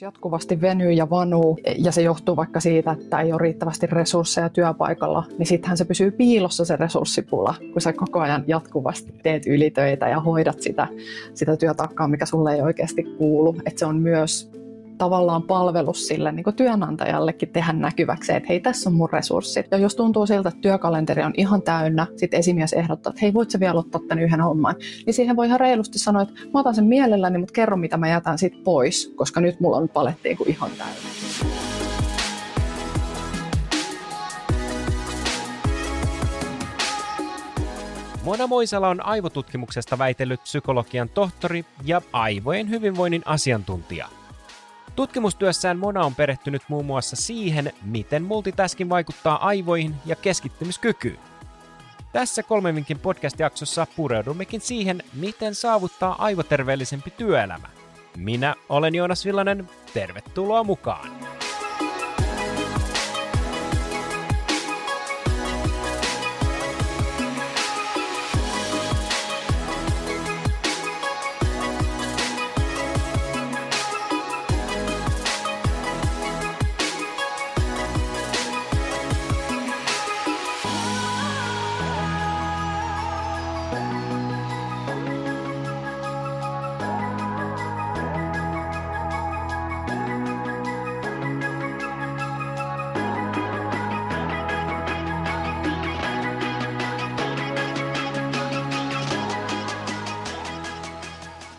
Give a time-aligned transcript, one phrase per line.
[0.00, 5.24] Jatkuvasti venyy ja vanuu ja se johtuu vaikka siitä, että ei ole riittävästi resursseja työpaikalla,
[5.38, 10.20] niin sittenhän se pysyy piilossa se resurssipula, kun sä koko ajan jatkuvasti teet ylitöitä ja
[10.20, 10.86] hoidat sitä,
[11.34, 13.56] sitä työtaakkaa, mikä sulle ei oikeasti kuulu.
[13.66, 14.50] Että se on myös
[14.98, 19.66] tavallaan palvelus sille niin työnantajallekin tehdä näkyväksi, että hei, tässä on mun resurssit.
[19.70, 23.50] Ja jos tuntuu siltä, että työkalenteri on ihan täynnä, sitten esimies ehdottaa, että hei, voit
[23.50, 24.74] sä vielä ottaa tämän yhden homman,
[25.06, 28.08] niin siihen voi ihan reilusti sanoa, että mä otan sen mielelläni, mutta kerro, mitä mä
[28.08, 30.96] jätän sit pois, koska nyt mulla on paletti niin ihan täynnä.
[38.24, 44.08] Mona Moisala on aivotutkimuksesta väitellyt psykologian tohtori ja aivojen hyvinvoinnin asiantuntija.
[44.96, 51.18] Tutkimustyössään Mona on perehtynyt muun muassa siihen, miten multitasking vaikuttaa aivoihin ja keskittymiskykyyn.
[52.12, 57.68] Tässä kolmen vinkin podcast-jaksossa pureudummekin siihen, miten saavuttaa aivoterveellisempi työelämä.
[58.16, 61.10] Minä olen Joonas Villanen, tervetuloa mukaan!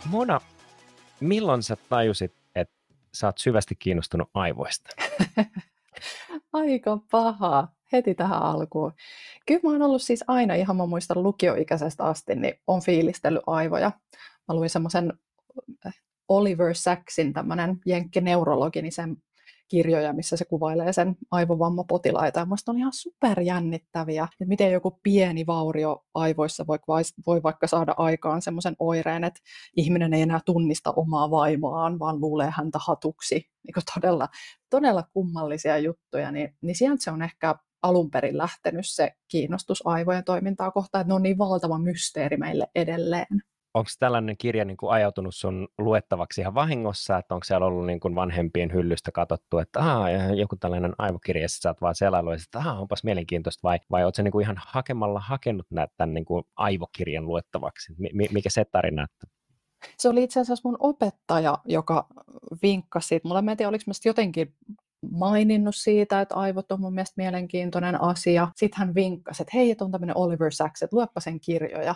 [0.10, 0.42] Mona,
[1.20, 2.76] milloin sä tajusit, että
[3.14, 4.90] sä oot syvästi kiinnostunut aivoista?
[6.54, 7.68] Aika paha.
[7.92, 8.94] Heti tähän alkuun.
[9.46, 13.92] Kyllä mä oon ollut siis aina, ihan mä muistan lukioikäisestä asti, niin on fiilistellyt aivoja.
[14.48, 15.14] Mä luin semmoisen
[16.30, 19.18] Oliver Sacksin, tämmöinen jenkkineurologi, niin sen
[19.68, 22.40] kirjoja, missä se kuvailee sen aivovammapotilaita.
[22.40, 26.80] Ja musta on ihan superjännittäviä, että miten joku pieni vaurio aivoissa voi,
[27.28, 29.40] voi vaikka saada aikaan semmoisen oireen, että
[29.76, 33.36] ihminen ei enää tunnista omaa vaimoaan, vaan luulee häntä hatuksi.
[33.36, 34.28] Niin todella,
[34.70, 40.24] todella kummallisia juttuja, niin, niin sieltä se on ehkä alun perin lähtenyt se kiinnostus aivojen
[40.24, 43.42] toimintaa kohtaan, että ne on niin valtava mysteeri meille edelleen
[43.78, 48.00] onko tällainen kirja niin kuin ajautunut sun luettavaksi ihan vahingossa, että onko siellä ollut niin
[48.00, 52.60] kuin vanhempien hyllystä katsottu, että Aa, joku tällainen aivokirja, että sä oot vaan selailu, että
[52.60, 55.68] Aa, onpas mielenkiintoista, vai, vai oot sä niin kuin ihan hakemalla hakenut
[55.98, 57.94] tämän niin kuin aivokirjan luettavaksi?
[58.32, 59.04] Mikä se tarina?
[59.04, 59.28] Että...
[59.98, 62.08] Se oli itse asiassa mun opettaja, joka
[62.62, 63.28] vinkkasi siitä.
[63.28, 64.54] Mulla en tiedä, oliko mä jotenkin
[65.12, 68.48] maininnut siitä, että aivot on mun mielestä mielenkiintoinen asia.
[68.56, 71.96] Sitten hän vinkkasi, että hei, että on tämmöinen Oliver Sacks, että luepa sen kirjoja.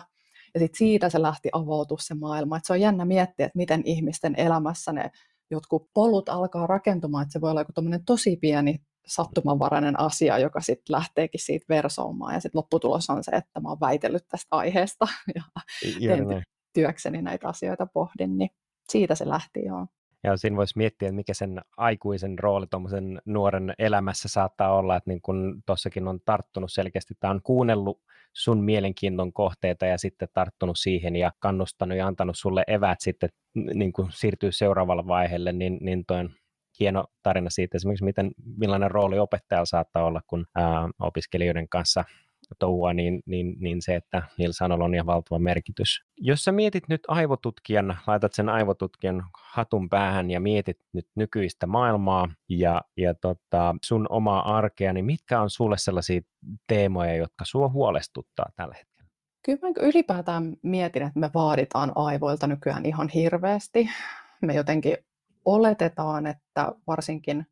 [0.54, 2.56] Ja sitten siitä se lähti avautua se maailma.
[2.56, 5.10] Et se on jännä miettiä, että miten ihmisten elämässä ne
[5.50, 7.72] jotkut polut alkaa rakentumaan, että se voi olla joku
[8.06, 12.34] tosi pieni sattumanvarainen asia, joka sitten lähteekin siitä versoumaan.
[12.34, 15.42] Ja sitten lopputulos on se, että mä oon väitellyt tästä aiheesta ja
[16.00, 18.50] teen työkseni näitä asioita pohdin, niin
[18.88, 19.86] siitä se lähti joo.
[20.24, 25.10] Ja siinä voisi miettiä, että mikä sen aikuisen rooli tuommoisen nuoren elämässä saattaa olla, että
[25.10, 28.00] niin kun tuossakin on tarttunut selkeästi, tämä on kuunnellut
[28.32, 33.92] sun mielenkiinton kohteita ja sitten tarttunut siihen ja kannustanut ja antanut sulle evät sitten niin
[33.92, 36.28] kuin siirtyä seuraavalle vaiheelle, niin, niin toi
[36.80, 42.04] hieno tarina siitä esimerkiksi, miten, millainen rooli opettajalla saattaa olla, kun ää, opiskelijoiden kanssa
[42.58, 46.04] touhua, niin, niin, niin se, että niillä sanoilla on ihan valtava merkitys.
[46.16, 52.28] Jos sä mietit nyt aivotutkijan, laitat sen aivotutkijan hatun päähän ja mietit nyt nykyistä maailmaa
[52.48, 56.20] ja, ja tota, sun omaa arkea, niin mitkä on sulle sellaisia
[56.66, 59.10] teemoja, jotka sua huolestuttaa tällä hetkellä?
[59.44, 63.88] Kyllä mä ylipäätään mietin, että me vaaditaan aivoilta nykyään ihan hirveästi.
[64.42, 64.96] Me jotenkin
[65.44, 67.46] oletetaan, että varsinkin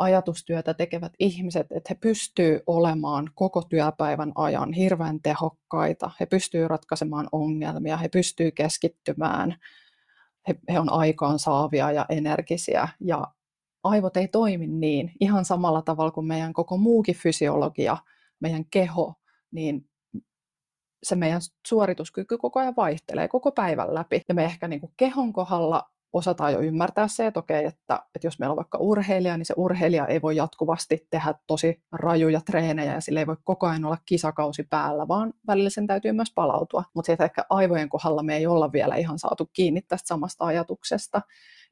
[0.00, 7.28] ajatustyötä tekevät ihmiset, että he pystyvät olemaan koko työpäivän ajan hirveän tehokkaita, he pystyvät ratkaisemaan
[7.32, 9.56] ongelmia, he pystyvät keskittymään,
[10.48, 12.88] he, he on aikaan saavia ja energisiä.
[13.00, 13.26] Ja
[13.82, 15.12] aivot ei toimi niin.
[15.20, 17.96] Ihan samalla tavalla kuin meidän koko muukin fysiologia,
[18.40, 19.14] meidän keho,
[19.50, 19.88] niin
[21.02, 24.22] se meidän suorituskyky koko ajan vaihtelee koko päivän läpi.
[24.28, 28.26] Ja me ehkä niin kuin kehon kohdalla osataan jo ymmärtää se, että okei, että, että
[28.26, 32.94] jos meillä on vaikka urheilija, niin se urheilija ei voi jatkuvasti tehdä tosi rajuja treenejä
[32.94, 36.84] ja sillä ei voi koko ajan olla kisakausi päällä, vaan välillä sen täytyy myös palautua.
[36.94, 41.22] Mutta siitä ehkä aivojen kohdalla me ei olla vielä ihan saatu kiinni tästä samasta ajatuksesta,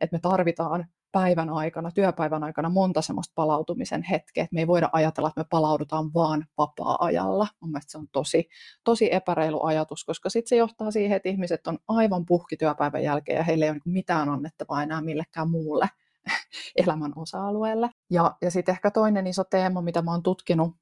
[0.01, 4.89] että me tarvitaan päivän aikana, työpäivän aikana monta semmoista palautumisen hetkeä, että me ei voida
[4.93, 7.49] ajatella, että me palaudutaan vaan vapaa-ajalla.
[7.61, 8.49] Mun mielestä se on tosi,
[8.85, 13.37] tosi epäreilu ajatus, koska sitten se johtaa siihen, että ihmiset on aivan puhki työpäivän jälkeen
[13.37, 15.91] ja heillä ei ole niinku mitään annettavaa enää millekään muulle.
[16.87, 17.91] elämän osa-alueelle.
[18.11, 20.77] Ja, ja sitten ehkä toinen iso teema, mitä mä oon tutkinut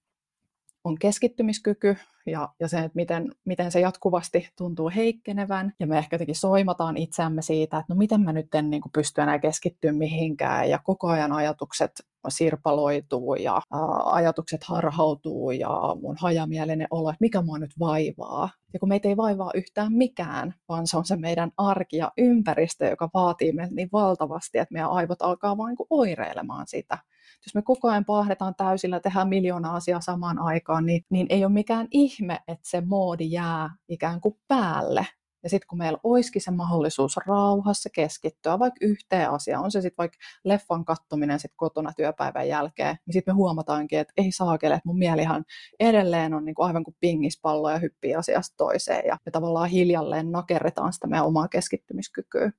[0.86, 1.96] on keskittymiskyky
[2.26, 5.72] ja, ja se, että miten, miten se jatkuvasti tuntuu heikkenevän.
[5.80, 8.92] Ja me ehkä jotenkin soimataan itseämme siitä, että no miten mä nyt en niin kuin
[8.92, 11.90] pysty enää keskittyä mihinkään ja koko ajan ajatukset
[12.28, 18.50] sirpaloituu ja ää, ajatukset harhautuu ja mun hajamielinen olo, että mikä mua nyt vaivaa.
[18.72, 22.86] Ja kun meitä ei vaivaa yhtään mikään, vaan se on se meidän arki ja ympäristö,
[22.86, 26.98] joka vaatii meiltä niin valtavasti, että meidän aivot alkaa vain niin oireilemaan sitä
[27.46, 31.52] jos me koko ajan paahdetaan täysillä, tehdään miljoona asiaa samaan aikaan, niin, niin ei ole
[31.52, 35.06] mikään ihme, että se moodi jää ikään kuin päälle.
[35.42, 39.98] Ja sitten kun meillä olisikin se mahdollisuus rauhassa keskittyä vaikka yhteen asiaan, on se sitten
[39.98, 44.88] vaikka leffan kattominen sit kotona työpäivän jälkeen, niin sitten me huomataankin, että ei saakele, että
[44.88, 45.44] mun mielihan
[45.80, 49.06] edelleen on niinku aivan kuin pingispallo ja hyppii asiasta toiseen.
[49.06, 52.52] Ja me tavallaan hiljalleen nakerretaan sitä meidän omaa keskittymiskykyä.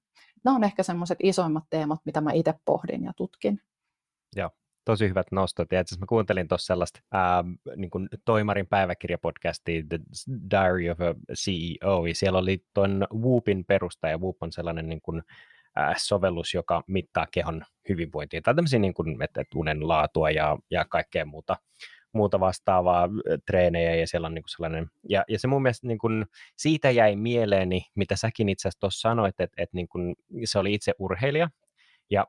[0.44, 3.60] Nämä on ehkä semmoiset isoimmat teemat, mitä mä itse pohdin ja tutkin.
[4.36, 4.50] Joo,
[4.88, 5.72] tosi hyvät nostot.
[5.72, 7.44] Ja mä kuuntelin tuossa sellaista ää,
[7.76, 10.00] niin kuin Toimarin päiväkirjapodcastia The
[10.52, 14.18] Diary of a CEO, ja siellä oli tuon Whoopin perustaja.
[14.18, 15.24] Whoop on sellainen niin kuin,
[15.76, 20.58] ää, sovellus, joka mittaa kehon hyvinvointia, tai tämmöisiä niin kuin, että, että unen laatua ja,
[20.72, 21.58] ja kaikkea muuta
[22.14, 23.10] muuta vastaavaa
[23.46, 26.26] treenejä ja siellä on niin kuin sellainen, ja, ja se mun mielestä niin kuin,
[26.56, 30.74] siitä jäi mieleeni, mitä säkin itse asiassa tuossa sanoit, että, että niin kuin, se oli
[30.74, 31.50] itse urheilija,
[32.10, 32.26] ja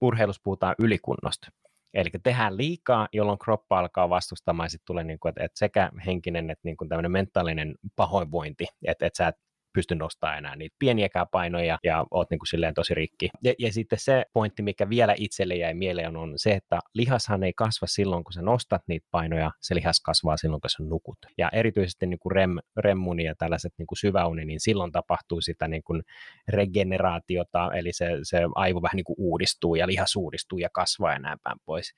[0.00, 1.48] urheilussa puhutaan ylikunnosta.
[1.94, 5.90] Eli tehdään liikaa, jolloin kroppa alkaa vastustamaan ja sitten tulee niin kuin, että, että sekä
[6.06, 9.36] henkinen että niin kuin mentaalinen pahoinvointi, että, että sä et
[9.72, 13.30] pysty nostamaan enää niitä pieniäkään painoja ja oot niin kuin silleen tosi rikki.
[13.42, 17.52] Ja, ja sitten se pointti, mikä vielä itselle jäi mieleen on se, että lihashan ei
[17.56, 21.18] kasva silloin, kun sä nostat niitä painoja, se lihas kasvaa silloin, kun sä nukut.
[21.38, 25.68] Ja erityisesti niin kuin rem, remmuni ja tällaiset niin kuin syväuni, niin silloin tapahtuu sitä
[25.68, 26.02] niin kuin
[26.48, 31.38] regeneraatiota, eli se, se aivo vähän niin kuin uudistuu ja lihas uudistuu ja kasvaa näin
[31.42, 31.94] päin pois.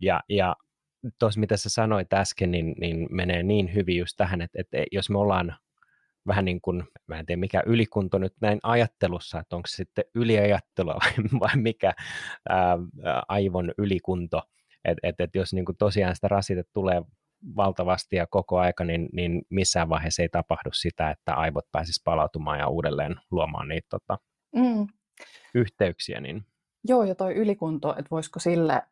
[0.00, 0.56] Ja, ja
[1.18, 5.10] tuossa mitä sä sanoit äsken, niin, niin menee niin hyvin just tähän, että, että jos
[5.10, 5.56] me ollaan
[6.26, 10.04] vähän niin kuin, mä en tiedä mikä ylikunto nyt näin ajattelussa, että onko se sitten
[10.14, 11.92] yliajattelua vai, vai mikä
[12.48, 12.78] ää,
[13.28, 14.42] aivon ylikunto,
[14.84, 17.02] että et, et jos niin kuin tosiaan sitä rasite tulee
[17.56, 22.58] valtavasti ja koko aika, niin, niin missään vaiheessa ei tapahdu sitä, että aivot pääsisi palautumaan
[22.58, 24.18] ja uudelleen luomaan niitä tota,
[24.56, 24.86] mm.
[25.54, 26.20] yhteyksiä.
[26.20, 26.46] Niin
[26.88, 28.82] Joo, ja toi ylikunto, että voisiko sille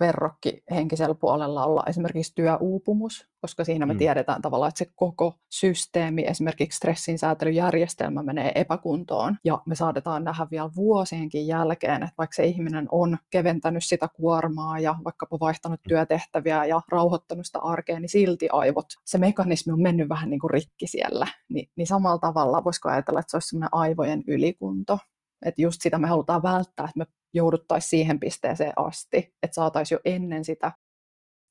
[0.00, 3.98] verrokki henkisellä puolella olla esimerkiksi työuupumus, koska siinä me mm.
[3.98, 10.46] tiedetään tavallaan, että se koko systeemi, esimerkiksi stressin säätelyjärjestelmä menee epäkuntoon, ja me saadetaan nähdä
[10.50, 16.64] vielä vuosienkin jälkeen, että vaikka se ihminen on keventänyt sitä kuormaa ja vaikkapa vaihtanut työtehtäviä
[16.64, 20.86] ja rauhoittanut sitä arkea, niin silti aivot, se mekanismi on mennyt vähän niin kuin rikki
[20.86, 24.98] siellä, Ni, niin samalla tavalla voisiko ajatella, että se olisi semmoinen aivojen ylikunto,
[25.44, 30.00] että just sitä me halutaan välttää, että me jouduttaisiin siihen pisteeseen asti, että saataisiin jo
[30.14, 30.72] ennen sitä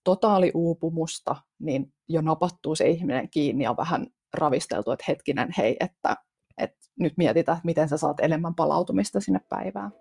[0.04, 6.16] totaaliuupumusta, niin jo napattuu se ihminen kiinni ja vähän ravisteltu, että hetkinen, hei, että,
[6.58, 9.92] että nyt mietitään, että miten sä saat enemmän palautumista sinne päivään.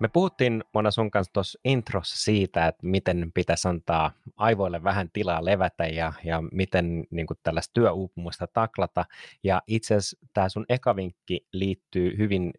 [0.00, 5.44] Me puhuttiin Mona sun kanssa tuossa introssa siitä, että miten pitäisi antaa aivoille vähän tilaa
[5.44, 9.04] levätä ja, ja miten niin kuin tällaista työuupumusta taklata.
[9.44, 12.52] Ja itse asiassa tämä sun ekavinkki liittyy hyvin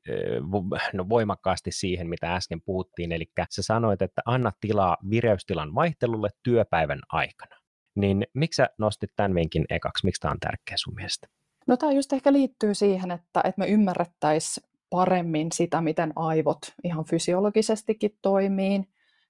[0.94, 3.12] no, voimakkaasti siihen, mitä äsken puhuttiin.
[3.12, 7.56] Eli sä sanoit, että anna tilaa vireystilan vaihtelulle työpäivän aikana.
[7.96, 10.06] Niin miksi sä nostit tämän vinkin ekaksi?
[10.06, 11.28] Miksi tämä on tärkeä sun mielestä?
[11.68, 17.06] No tämä just ehkä liittyy siihen, että, että me ymmärrettäisiin paremmin sitä, miten aivot ihan
[17.06, 18.84] fysiologisestikin toimii,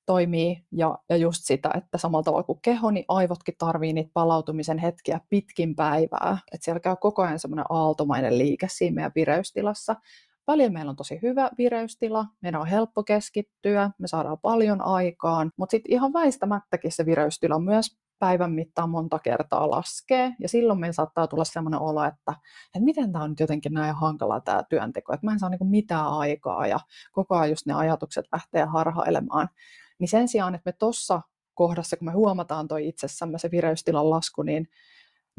[0.05, 4.77] toimii ja, ja just sitä, että samalla tavalla kuin keho, niin aivotkin tarvii niitä palautumisen
[4.77, 6.37] hetkiä pitkin päivää.
[6.51, 9.95] Että siellä käy koko ajan semmoinen aaltomainen liike siinä meidän vireystilassa.
[10.47, 15.71] Välillä meillä on tosi hyvä vireystila, meidän on helppo keskittyä, me saadaan paljon aikaan, mutta
[15.71, 21.27] sitten ihan väistämättäkin se vireystila myös päivän mittaan monta kertaa laskee, ja silloin meillä saattaa
[21.27, 22.31] tulla sellainen olo, että,
[22.65, 25.67] että miten tämä on nyt jotenkin näin hankala tämä työnteko, että mä en saa niin
[25.69, 26.79] mitään aikaa, ja
[27.11, 29.49] koko ajan just ne ajatukset lähtee harhailemaan.
[29.99, 31.21] Niin sen sijaan, että me tuossa
[31.53, 34.67] kohdassa, kun me huomataan toi itsessämme se vireystilan lasku, niin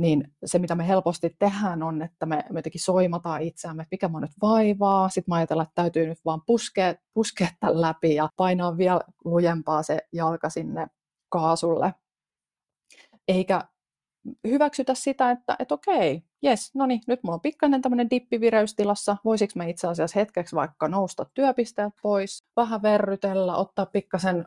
[0.00, 4.08] niin se, mitä me helposti tehdään, on, että me, me jotenkin soimataan itseämme, että mikä
[4.08, 5.08] mä nyt vaivaa.
[5.08, 9.82] Sitten mä ajatellaan, että täytyy nyt vaan puskea, puskea tämän läpi ja painaa vielä lujempaa
[9.82, 10.86] se jalka sinne
[11.28, 11.94] kaasulle
[13.28, 13.60] eikä
[14.48, 19.16] hyväksytä sitä, että, että okei, jes, no niin, nyt mulla on pikkainen tämmöinen dippi vireystilassa,
[19.24, 24.44] voisiko mä itse asiassa hetkeksi vaikka nousta työpisteet pois, vähän verrytellä, ottaa pikkasen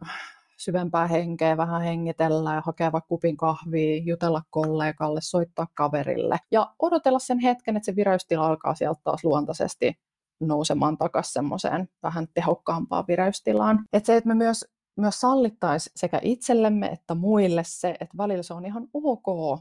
[0.58, 7.20] syvempää henkeä, vähän hengitellä ja hakea vaikka kupin kahvia, jutella kollegalle, soittaa kaverille ja odotella
[7.20, 9.94] sen hetken, että se vireystila alkaa sieltä taas luontaisesti
[10.40, 13.86] nousemaan takaisin semmoiseen vähän tehokkaampaan vireystilaan.
[13.94, 14.66] Että se, että me myös,
[14.98, 19.60] myös sallittaisiin sekä itsellemme että muille se, että välillä se on ihan ok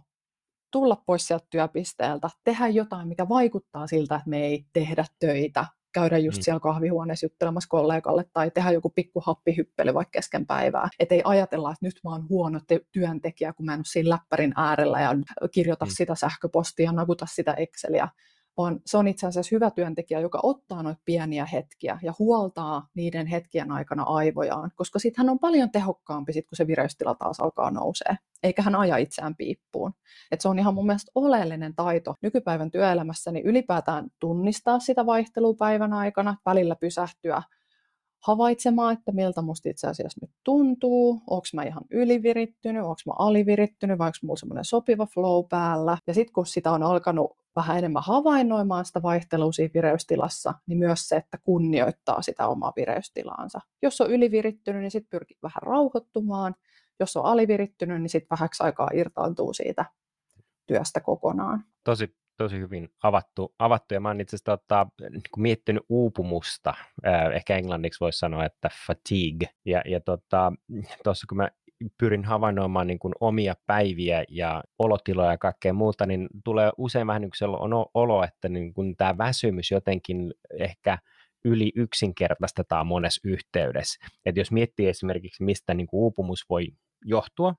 [0.70, 6.18] tulla pois sieltä työpisteeltä, tehdä jotain, mikä vaikuttaa siltä, että me ei tehdä töitä, käydä
[6.18, 6.42] just mm.
[6.42, 10.88] siellä kahvihuoneessa juttelemassa kollegalle tai tehdä joku pikku happihyppely vaikka kesken päivää.
[10.98, 14.10] Että ei ajatella, että nyt mä oon huono te- työntekijä, kun mä en ole siinä
[14.10, 15.14] läppärin äärellä ja
[15.52, 15.90] kirjoita mm.
[15.94, 18.08] sitä sähköpostia ja nakuta sitä Exceliä,
[18.56, 23.26] vaan se on itse asiassa hyvä työntekijä, joka ottaa noita pieniä hetkiä ja huoltaa niiden
[23.26, 27.70] hetkien aikana aivojaan, koska sitten hän on paljon tehokkaampi, sit, kun se vireystila taas alkaa
[27.70, 29.92] nousee, eikä hän aja itseään piippuun.
[30.30, 35.54] Et se on ihan mun mielestä oleellinen taito nykypäivän työelämässä, niin ylipäätään tunnistaa sitä vaihtelua
[35.58, 37.42] päivän aikana, välillä pysähtyä
[38.22, 43.98] havaitsemaan, että miltä musta itse asiassa nyt tuntuu, onko mä ihan ylivirittynyt, onko mä alivirittynyt
[43.98, 45.98] vai onko mulla semmoinen sopiva flow päällä.
[46.06, 51.08] Ja sitten kun sitä on alkanut vähän enemmän havainnoimaan sitä vaihtelua siinä vireystilassa, niin myös
[51.08, 53.60] se, että kunnioittaa sitä omaa vireystilaansa.
[53.82, 56.54] Jos on ylivirittynyt, niin sitten pyrkii vähän rauhoittumaan.
[57.00, 59.84] Jos on alivirittynyt, niin sitten vähäksi aikaa irtaantuu siitä
[60.66, 61.64] työstä kokonaan.
[61.84, 66.74] Tosi, tosi hyvin avattu, avattu ja mä oon itse asiassa tota, niin miettinyt uupumusta,
[67.34, 70.52] ehkä englanniksi voisi sanoa, että fatigue, ja, ja tuossa
[71.04, 71.48] tota, kun mä
[71.98, 77.22] pyrin havainnoimaan niin kuin omia päiviä ja olotiloja ja kaikkea muuta, niin tulee usein vähän
[77.22, 80.98] niin kuin sellainen olo, että niin kuin tämä väsymys jotenkin ehkä
[81.44, 84.06] yli yksinkertaistetaan monessa yhteydessä.
[84.26, 86.66] Et jos miettii esimerkiksi, mistä niin kuin uupumus voi
[87.04, 87.54] johtua,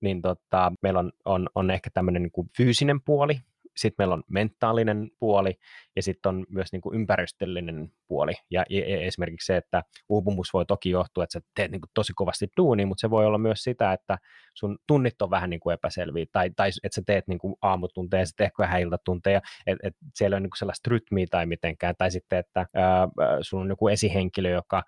[0.00, 3.40] niin tota, meillä on, on, on ehkä tämmöinen niin kuin fyysinen puoli,
[3.76, 5.54] sitten meillä on mentaalinen puoli
[5.96, 8.32] ja sitten on myös niin kuin ympäristöllinen puoli.
[8.50, 8.64] Ja,
[9.06, 12.86] esimerkiksi se, että uupumus voi toki johtua, että sä teet niin kuin tosi kovasti duunia,
[12.86, 14.18] mutta se voi olla myös sitä, että
[14.54, 18.26] sun tunnit on vähän niin kuin epäselviä, tai, tai että sä teet niin kuin aamutunteja,
[18.26, 22.10] sitten ehkä vähän iltatunteja, että et siellä on niin kuin sellaista rytmiä tai mitenkään, tai
[22.10, 23.08] sitten, että ää,
[23.40, 24.82] sun on joku esihenkilö, joka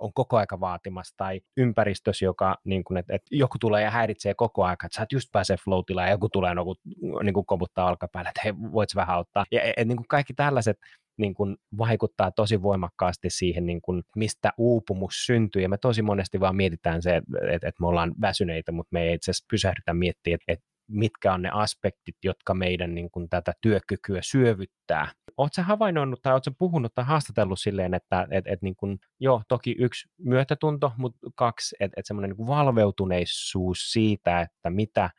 [0.00, 4.34] on koko aika vaatimassa, tai ympäristössä, joka, niin kuin, että, että joku tulee ja häiritsee
[4.34, 6.74] koko ajan, että sä et just pääse flow ja joku tulee joku,
[7.22, 9.44] niin kuin koputtaa alkapäällä, että hei, voit vähän auttaa.
[9.50, 10.78] Ja et, niin kuin kaikki tällaiset
[11.16, 16.40] niin kuin vaikuttaa tosi voimakkaasti siihen, niin kuin, mistä uupumus syntyy, ja me tosi monesti
[16.40, 20.34] vaan mietitään se, että, että, me ollaan väsyneitä, mutta me ei itse asiassa pysähdytä miettiä,
[20.34, 25.12] että, että mitkä on ne aspektit, jotka meidän niin kuin, tätä työkykyä syövyttää.
[25.36, 29.74] Oletko havainnoinut tai oletko puhunut tai haastatellut silleen, että et, et, niin kuin, joo, toki
[29.78, 35.10] yksi myötätunto, mutta kaksi, että et semmoinen niin valveutuneisuus siitä, että mitä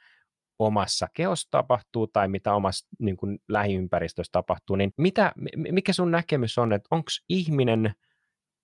[0.60, 5.34] omassa keossa tapahtuu tai mitä omassa niin kuin, lähiympäristössä tapahtuu, niin mitä,
[5.72, 7.96] mikä sun näkemys on, että onko ihminen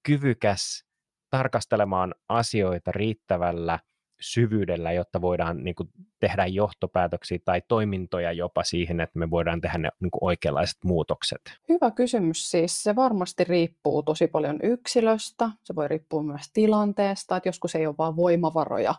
[0.03, 0.85] kyvykäs
[1.29, 3.79] tarkastelemaan asioita riittävällä–
[4.23, 5.89] syvyydellä, jotta voidaan niin kuin,
[6.19, 11.41] tehdä johtopäätöksiä tai toimintoja jopa siihen, että me voidaan tehdä ne niin kuin, oikeanlaiset muutokset?
[11.69, 12.83] Hyvä kysymys siis.
[12.83, 15.49] Se varmasti riippuu tosi paljon yksilöstä.
[15.63, 18.95] Se voi riippua myös tilanteesta, että joskus ei ole vaan voimavaroja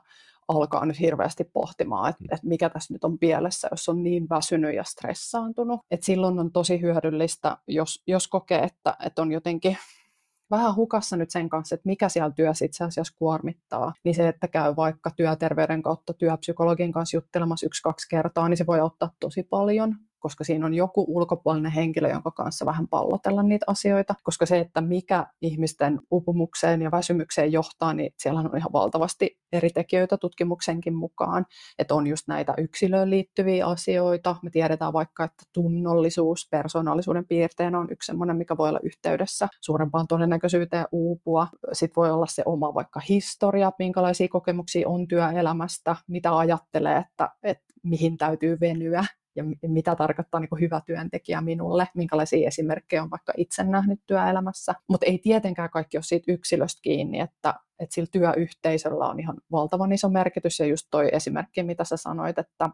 [0.48, 4.74] alkaa nyt hirveästi pohtimaan, että, että mikä tässä nyt on pielessä, jos on niin väsynyt
[4.74, 5.80] ja stressaantunut.
[5.90, 9.76] että silloin on tosi hyödyllistä, jos, jos kokee, että, että on jotenkin
[10.50, 14.48] vähän hukassa nyt sen kanssa, että mikä siellä työssä itse asiassa kuormittaa, niin se, että
[14.48, 19.96] käy vaikka työterveyden kautta työpsykologin kanssa juttelemassa yksi-kaksi kertaa, niin se voi auttaa tosi paljon
[20.24, 24.80] koska siinä on joku ulkopuolinen henkilö, jonka kanssa vähän pallotella niitä asioita, koska se, että
[24.80, 31.46] mikä ihmisten upumukseen ja väsymykseen johtaa, niin siellä on ihan valtavasti eri tekijöitä tutkimuksenkin mukaan,
[31.78, 37.88] että on just näitä yksilöön liittyviä asioita, me tiedetään vaikka, että tunnollisuus persoonallisuuden piirteenä on
[37.90, 43.00] yksi sellainen, mikä voi olla yhteydessä suurempaan todennäköisyyteen uupua, sitten voi olla se oma vaikka
[43.08, 49.04] historia, minkälaisia kokemuksia on työelämästä, mitä ajattelee, että, että mihin täytyy venyä
[49.36, 54.74] ja mitä tarkoittaa niin hyvä työntekijä minulle, minkälaisia esimerkkejä on vaikka itse nähnyt työelämässä.
[54.88, 59.92] Mutta ei tietenkään kaikki ole siitä yksilöstä kiinni, että, että sillä työyhteisöllä on ihan valtavan
[59.92, 60.60] iso merkitys.
[60.60, 62.70] Ja just toi esimerkki, mitä sä sanoit, että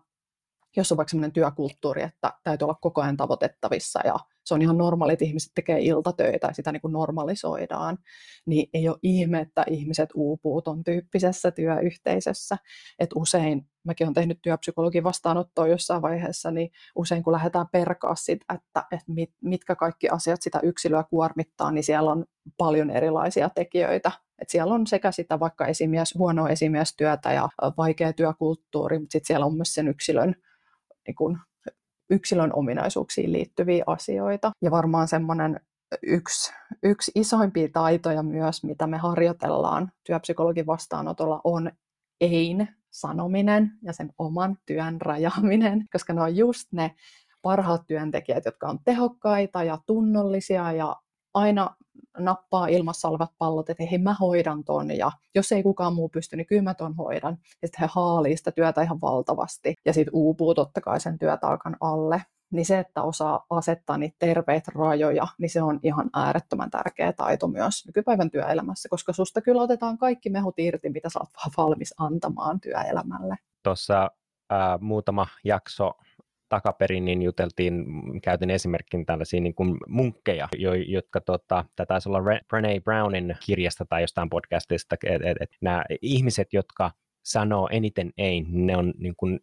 [0.76, 4.78] jos on vaikka sellainen työkulttuuri, että täytyy olla koko ajan tavoitettavissa ja se on ihan
[4.78, 7.98] normaali, että ihmiset tekee iltatöitä ja sitä niin kuin normalisoidaan,
[8.46, 12.56] niin ei ole ihme, että ihmiset uupuu ton tyyppisessä työyhteisössä.
[12.98, 18.44] Et usein, mäkin olen tehnyt työpsykologin vastaanottoa jossain vaiheessa, niin usein kun lähdetään perkaa sitä,
[18.54, 22.24] että, että mit, mitkä kaikki asiat sitä yksilöä kuormittaa, niin siellä on
[22.58, 24.12] paljon erilaisia tekijöitä.
[24.38, 29.46] Et siellä on sekä sitä vaikka esimies, huonoa esimiestyötä ja vaikea työkulttuuri, mutta sitten siellä
[29.46, 30.34] on myös sen yksilön
[31.06, 31.38] niin kun,
[32.10, 34.52] yksilön ominaisuuksiin liittyviä asioita.
[34.62, 35.60] Ja varmaan semmoinen
[36.02, 36.52] yksi,
[36.82, 41.72] yksi isoimpia taitoja myös, mitä me harjoitellaan työpsykologin vastaanotolla, on
[42.20, 46.94] ein sanominen ja sen oman työn rajaaminen, koska ne on just ne
[47.42, 50.96] parhaat työntekijät, jotka on tehokkaita ja tunnollisia ja
[51.34, 51.76] aina
[52.18, 56.36] nappaa ilmassa olevat pallot, että hei mä hoidan ton ja jos ei kukaan muu pysty,
[56.36, 57.38] niin kyllä mä ton hoidan.
[57.62, 61.76] Ja sitten he haalii sitä työtä ihan valtavasti ja sitten uupuu totta kai sen työtaakan
[61.80, 62.22] alle.
[62.52, 67.48] Niin se, että osaa asettaa niitä terveitä rajoja, niin se on ihan äärettömän tärkeä taito
[67.48, 71.94] myös nykypäivän työelämässä, koska susta kyllä otetaan kaikki mehut irti, mitä sä oot vaan valmis
[71.98, 73.36] antamaan työelämälle.
[73.62, 74.10] Tuossa
[74.80, 75.92] muutama jakso
[76.50, 77.84] takaperin niin juteltiin,
[78.22, 83.84] käytin esimerkkin tällaisia niin kuin munkkeja, jo, jotka tota, tämä taisi olla Brené Brownin kirjasta
[83.88, 86.90] tai jostain podcastista, että et, et, nämä ihmiset, jotka
[87.24, 89.40] sanoo eniten ei, ne on niin kuin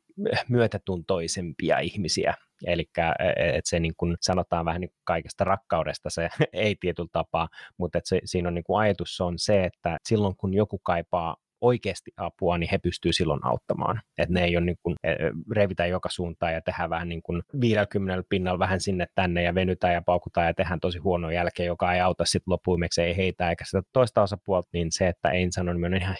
[0.50, 2.34] myötätuntoisempia ihmisiä.
[2.66, 2.90] Eli
[3.36, 7.98] että se niin kuin sanotaan vähän niin kuin kaikesta rakkaudesta se ei tietyllä tapaa, mutta
[7.98, 12.12] että se, siinä on niin kuin ajatus on se, että silloin kun joku kaipaa oikeasti
[12.18, 14.02] apua, niin he pystyvät silloin auttamaan.
[14.18, 15.14] Että ne ei ole niin kuin, e,
[15.56, 19.94] revitä joka suuntaan ja tehdään vähän niin kuin 50 pinnalla vähän sinne tänne ja venytään
[19.94, 23.66] ja paukutaan ja tehdään tosi huono jälkeen, joka ei auta sitten loppuimeksi, ei heitä eikä
[23.66, 26.16] sitä toista osapuolta, niin se, että ei sano, niin on ihan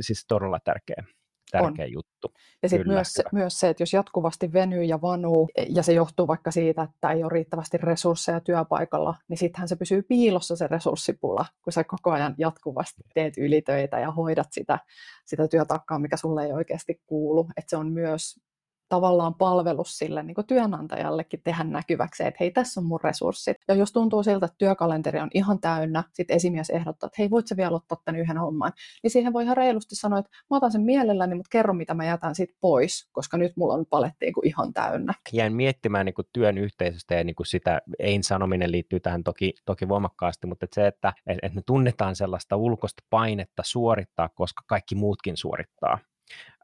[0.00, 1.04] siis todella tärkeä
[1.50, 1.92] tärkeä on.
[1.92, 2.32] juttu.
[2.62, 6.50] Ja sitten myös, myös se, että jos jatkuvasti venyy ja vanuu, ja se johtuu vaikka
[6.50, 11.72] siitä, että ei ole riittävästi resursseja työpaikalla, niin sittenhän se pysyy piilossa se resurssipula, kun
[11.72, 14.78] sä koko ajan jatkuvasti teet ylitöitä ja hoidat sitä,
[15.26, 17.48] sitä työtakkaa, mikä sulle ei oikeasti kuulu.
[17.56, 18.40] Että se on myös
[18.88, 23.56] tavallaan palvelus sille niin työnantajallekin tehdä näkyväksi, että hei, tässä on mun resurssit.
[23.68, 27.46] Ja jos tuntuu siltä, että työkalenteri on ihan täynnä, sitten esimies ehdottaa, että hei, voit
[27.46, 30.72] sä vielä ottaa tämän yhden homman, niin siihen voi ihan reilusti sanoa, että mä otan
[30.72, 34.46] sen mielelläni, mutta kerro, mitä mä jätän sit pois, koska nyt mulla on paletti niin
[34.46, 35.14] ihan täynnä.
[35.32, 40.46] Jäin miettimään niin työn yhteisöstä ja niin sitä ein sanominen liittyy tähän toki, toki voimakkaasti,
[40.46, 45.98] mutta että se, että, että me tunnetaan sellaista ulkoista painetta suorittaa, koska kaikki muutkin suorittaa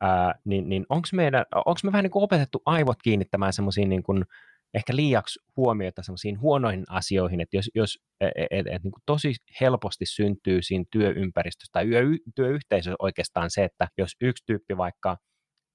[0.00, 1.08] ää, niin, niin onko
[1.84, 4.24] me vähän niin kuin opetettu aivot kiinnittämään semmoisiin niin kuin,
[4.74, 9.34] ehkä liiaksi huomiota semmoisiin huonoihin asioihin, että jos, jos et, et, et, niin kuin tosi
[9.60, 12.02] helposti syntyy siinä työympäristössä tai yö,
[12.34, 15.16] työyhteisössä oikeastaan se, että jos yksi tyyppi vaikka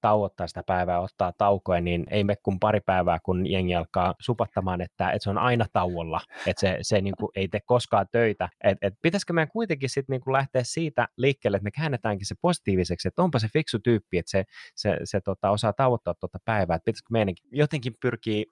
[0.00, 4.80] tauottaa sitä päivää, ottaa taukoja, niin ei me kun pari päivää, kun jengi alkaa supattamaan,
[4.80, 8.48] että, että se on aina tauolla, että se, se niin kuin ei tee koskaan töitä.
[8.64, 12.34] Et, et pitäisikö meidän kuitenkin sitten niin kuin lähteä siitä liikkeelle, että me käännetäänkin se
[12.42, 16.76] positiiviseksi, että onpa se fiksu tyyppi, että se, se, se tota, osaa tauottaa tuota päivää,
[16.76, 18.44] että pitäisikö meidän jotenkin pyrkiä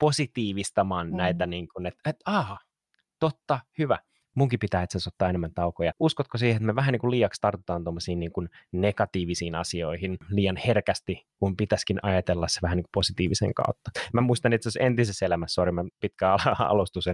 [0.00, 1.16] positiivistamaan mm.
[1.16, 2.58] näitä, niin kuin, että, että aha,
[3.20, 3.98] totta, hyvä
[4.34, 5.92] munkin pitää itse asiassa ottaa enemmän taukoja.
[5.98, 10.56] Uskotko siihen, että me vähän niin kuin liiaksi tartutaan tuommoisiin niin kuin negatiivisiin asioihin liian
[10.56, 13.90] herkästi, kun pitäisikin ajatella se vähän niin kuin positiivisen kautta?
[14.12, 17.04] Mä muistan itse asiassa entisessä elämässä, sori mä pitkä alustus,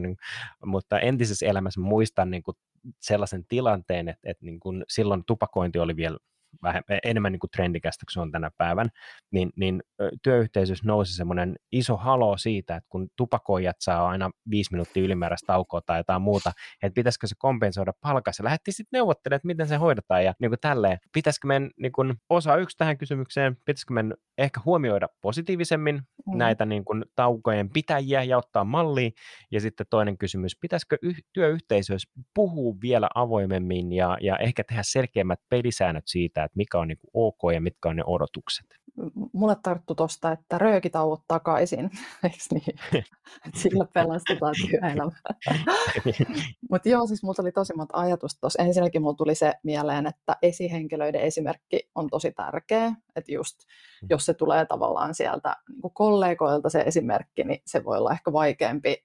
[0.65, 2.57] mutta entisessä elämässä muistan niin kuin
[3.01, 6.19] sellaisen tilanteen, että, että niin kuin silloin tupakointi oli vielä
[6.63, 8.89] vähän, enemmän niin kuin trendikästä kuin se on tänä päivän,
[9.31, 9.83] niin, niin
[10.23, 15.81] työyhteisössä nousi semmoinen iso halo siitä, että kun tupakoijat saa aina viisi minuuttia ylimääräistä taukoa
[15.87, 18.45] tai jotain muuta, että pitäisikö se kompensoida palkassa.
[18.45, 20.99] Lähdettiin sitten neuvottelemaan, että miten se hoidetaan ja niin kuin tälleen.
[21.13, 26.39] Pitäisikö meidän niin kuin, osa yksi tähän kysymykseen, pitäisikö meidän ehkä huomioida positiivisemmin mm.
[26.39, 29.13] näitä niin kuin, taukojen pitäjiä ja ottaa malliin.
[29.51, 35.41] Ja sitten toinen kysymys, pitäisikö y- työyhteisössä puhua vielä avoimemmin ja, ja ehkä tehdä selkeämmät
[35.49, 38.67] pelisäännöt siitä, että mikä on niin kuin, ok ja mitkä on ne odotukset?
[39.33, 41.91] Mulle tarttu tuosta, että röökitauot takaisin,
[42.25, 43.05] eikö niin?
[43.55, 45.11] Sillä pelastetaan työelämä.
[46.71, 48.63] Mutta joo, siis mulla oli tosi monta ajatusta tuossa.
[48.63, 52.93] Ensinnäkin mulla tuli se mieleen, että esihenkilöiden esimerkki on tosi tärkeä.
[53.17, 53.59] Että just,
[54.03, 54.07] mm.
[54.11, 59.05] jos se tulee tavallaan sieltä niin kollegoilta se esimerkki, niin se voi olla ehkä vaikeampi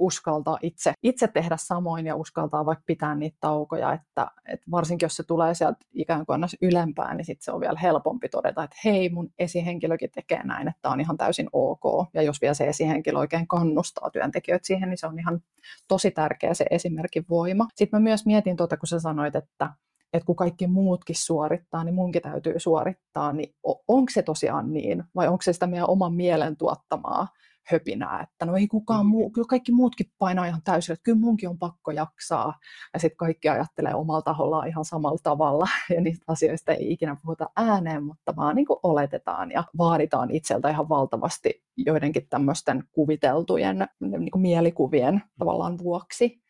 [0.00, 5.16] uskaltaa itse, itse tehdä samoin ja uskaltaa vaikka pitää niitä taukoja, että, että varsinkin jos
[5.16, 9.08] se tulee sieltä ikään kuin ylempään, niin sitten se on vielä helpompi todeta, että hei,
[9.08, 12.08] mun esihenkilökin tekee näin, että on ihan täysin ok.
[12.14, 15.40] Ja jos vielä se esihenkilö oikein kannustaa työntekijöitä siihen, niin se on ihan
[15.88, 17.68] tosi tärkeä se esimerkin voima.
[17.74, 19.70] Sitten mä myös mietin tuota, kun sä sanoit, että
[20.12, 23.54] että kun kaikki muutkin suorittaa, niin munkin täytyy suorittaa, niin
[23.88, 27.28] onko se tosiaan niin, vai onko se sitä meidän oman mielen tuottamaa
[27.66, 29.32] höpinää, että no ei kukaan muu, mm.
[29.32, 32.58] kyllä kaikki muutkin painaa ihan täysin, että kyllä munkin on pakko jaksaa.
[32.94, 37.50] Ja sitten kaikki ajattelee omalla tahollaan ihan samalla tavalla, ja niistä asioista ei ikinä puhuta
[37.56, 44.30] ääneen, mutta vaan niin kuin oletetaan ja vaaditaan itseltä ihan valtavasti joidenkin tämmöisten kuviteltujen niin
[44.30, 46.42] kuin mielikuvien tavallaan vuoksi.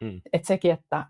[0.00, 0.20] Mm.
[0.32, 1.06] Että sekin, että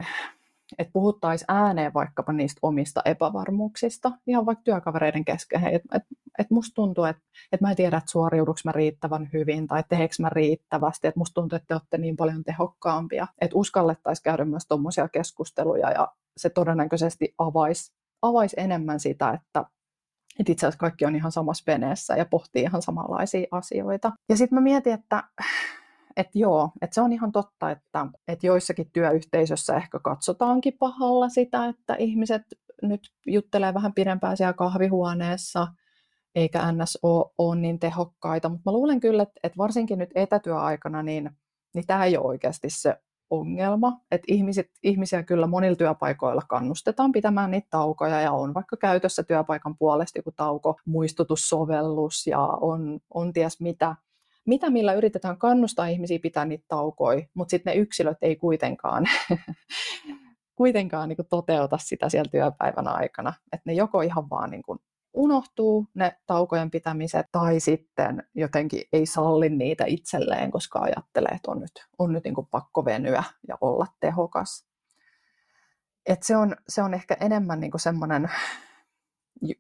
[0.78, 5.64] että puhuttaisiin ääneen vaikkapa niistä omista epävarmuuksista, ihan vaikka työkavereiden kesken.
[5.66, 6.02] Että et,
[6.38, 10.14] et musta tuntuu, että et mä en tiedä, että suoriuduks mä riittävän hyvin tai teekö
[10.18, 13.26] mä riittävästi, että musta tuntuu, että te olette niin paljon tehokkaampia.
[13.40, 19.64] Että uskallettaisiin käydä myös tuommoisia keskusteluja ja se todennäköisesti avaisi avais enemmän sitä, että
[20.40, 24.12] että itse asiassa kaikki on ihan samassa veneessä ja pohtii ihan samanlaisia asioita.
[24.28, 25.22] Ja sitten mä mietin, että
[26.18, 31.66] että joo, että se on ihan totta, että, että joissakin työyhteisössä ehkä katsotaankin pahalla sitä,
[31.66, 32.42] että ihmiset
[32.82, 35.68] nyt juttelee vähän pidempään siellä kahvihuoneessa,
[36.34, 41.02] eikä NS ole, ole niin tehokkaita, mutta mä luulen kyllä, että, että varsinkin nyt etätyöaikana,
[41.02, 41.30] niin,
[41.74, 42.96] niin tämä ei ole oikeasti se
[43.30, 49.22] ongelma, että ihmiset, ihmisiä kyllä monilla työpaikoilla kannustetaan pitämään niitä taukoja ja on vaikka käytössä
[49.22, 53.96] työpaikan puolesta joku tauko, muistutussovellus ja on, on ties mitä,
[54.48, 59.04] mitä millä yritetään kannustaa ihmisiä pitää niitä taukoja, mutta sitten ne yksilöt ei kuitenkaan,
[60.60, 63.34] kuitenkaan niin toteuta sitä siellä työpäivän aikana.
[63.52, 64.78] Että ne joko ihan vaan niin kuin
[65.14, 71.60] unohtuu ne taukojen pitämiset tai sitten jotenkin ei salli niitä itselleen, koska ajattelee, että on
[71.60, 74.66] nyt, on nyt niin kuin pakko venyä ja olla tehokas.
[76.06, 78.30] Et se, on, se on ehkä enemmän niin semmoinen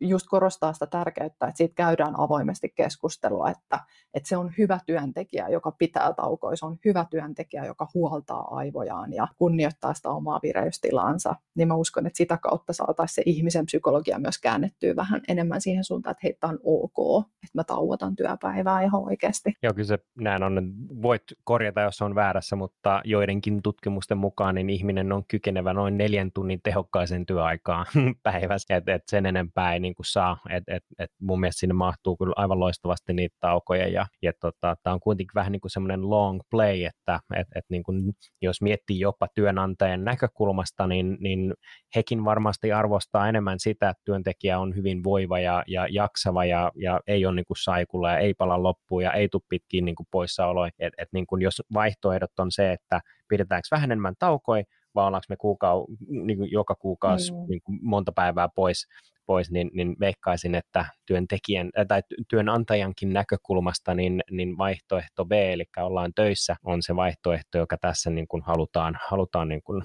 [0.00, 3.80] just korostaa sitä tärkeyttä, että siitä käydään avoimesti keskustelua, että,
[4.14, 9.12] että se on hyvä työntekijä, joka pitää taukoja, se on hyvä työntekijä, joka huoltaa aivojaan
[9.12, 14.18] ja kunnioittaa sitä omaa vireystilaansa, niin mä uskon, että sitä kautta saataisiin se ihmisen psykologia
[14.18, 19.02] myös käännettyä vähän enemmän siihen suuntaan, että heitä on ok, että mä tauotan työpäivää ihan
[19.02, 19.52] oikeasti.
[19.62, 20.72] Joo, kyllä se näin on.
[21.02, 26.32] Voit korjata, jos on väärässä, mutta joidenkin tutkimusten mukaan niin ihminen on kykenevä noin neljän
[26.32, 27.86] tunnin tehokkaisen työaikaan
[28.22, 31.74] päivässä, että et sen enempää ei niin kuin saa, että et, et mun mielestä sinne
[31.74, 35.70] mahtuu kyllä aivan loistavasti niitä taukoja ja, ja tota, tämä on kuitenkin vähän niin kuin
[35.70, 41.54] semmoinen long play, että et, et niin kuin, jos miettii jopa työnantajan näkökulmasta, niin, niin
[41.96, 47.00] hekin varmasti arvostaa enemmän sitä, että työntekijä on hyvin voiva ja, ja jaksava ja, ja
[47.06, 50.06] ei ole niin kuin saikulla ja ei pala loppuun ja ei tule pitkiin niin kuin
[50.10, 55.06] poissaoloja, että et niin kuin jos vaihtoehdot on se, että pidetäänkö vähän enemmän taukoja, vai
[55.06, 57.38] ollaanko me kuukau, niin kuin joka kuukausi mm.
[57.48, 58.86] niin kuin monta päivää pois,
[59.28, 65.64] pois niin, niin veikkaisin, että työntekijän äh, tai työnantajankin näkökulmasta niin, niin vaihtoehto B, eli
[65.78, 69.82] ollaan töissä, on se vaihtoehto, joka tässä niin kuin halutaan, halutaan niin kuin,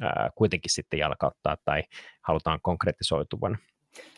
[0.00, 1.82] ää, kuitenkin sitten jalkauttaa tai
[2.22, 3.58] halutaan konkretisoituvan.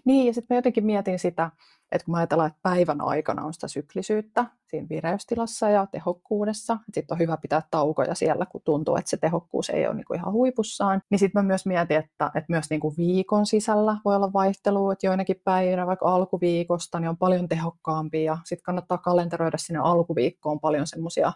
[0.05, 1.51] Niin, ja sitten mä jotenkin mietin sitä,
[1.93, 7.19] että kun ajatellaan, että päivän aikana on sitä syklisyyttä siinä vireystilassa ja tehokkuudessa, sitten on
[7.19, 11.01] hyvä pitää taukoja siellä, kun tuntuu, että se tehokkuus ei ole niin kuin ihan huipussaan,
[11.11, 14.93] niin sitten mä myös mietin, että, että myös niin kuin viikon sisällä voi olla vaihtelua,
[14.93, 18.39] että joinakin päivinä vaikka alkuviikosta niin on paljon tehokkaampia.
[18.45, 21.33] Sitten kannattaa kalenteroida sinne alkuviikkoon paljon semmoisia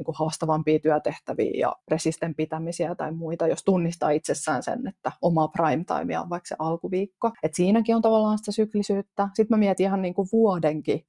[0.00, 5.48] niin kuin haastavampia työtehtäviä ja resisten pitämisiä tai muita, jos tunnistaa itsessään sen, että oma
[5.48, 7.30] prime time on vaikka se alkuviikko.
[7.42, 9.28] Et siinäkin on tavallaan sitä syklisyyttä.
[9.34, 11.06] Sitten mä mietin ihan niin kuin vuodenkin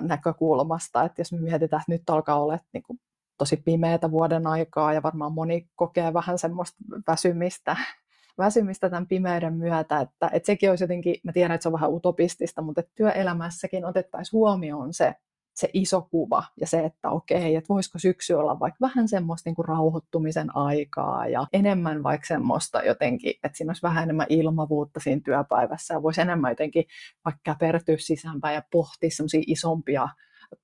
[0.00, 3.00] näkökulmasta, että jos me mietitään, että nyt alkaa olla niin kuin
[3.38, 6.76] tosi pimeätä vuoden aikaa ja varmaan moni kokee vähän semmoista
[7.08, 7.76] väsymistä,
[8.38, 11.92] väsymistä tämän pimeyden myötä, että, että sekin olisi jotenkin, mä tiedän, että se on vähän
[11.92, 15.14] utopistista, mutta että työelämässäkin otettaisiin huomioon se,
[15.56, 19.54] se iso kuva ja se, että okei, että voisiko syksy olla vaikka vähän semmoista niin
[19.54, 25.20] kuin rauhoittumisen aikaa ja enemmän vaikka semmoista jotenkin, että siinä olisi vähän enemmän ilmavuutta siinä
[25.24, 26.84] työpäivässä ja voisi enemmän jotenkin
[27.24, 30.08] vaikka käpertyä sisäänpäin ja pohtia semmoisia isompia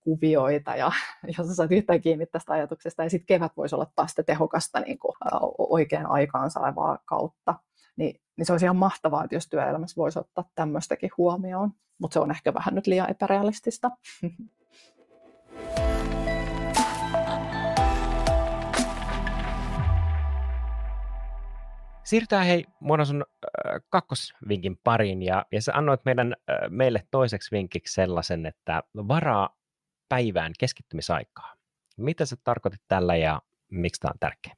[0.01, 0.93] kuvioita ja
[1.39, 4.81] jos sä saat yhtään kiinni tästä ajatuksesta ja sitten kevät voisi olla taas sitä tehokasta
[4.81, 5.15] niin kuin,
[5.59, 7.55] oikein aikaansaavaa kautta.
[7.97, 12.21] Niin, niin se olisi ihan mahtavaa, että jos työelämässä voisi ottaa tämmöistäkin huomioon, mutta se
[12.21, 13.91] on ehkä vähän nyt liian epärealistista.
[22.05, 27.51] Siirrytään hei Mona sun äh, kakkosvinkin pariin ja, ja sä annoit meidän, äh, meille toiseksi
[27.51, 29.57] vinkiksi sellaisen, että varaa
[30.09, 31.55] päivään keskittymisaikaa.
[31.97, 34.55] Mitä sä tarkoitit tällä ja miksi tämä on tärkeä?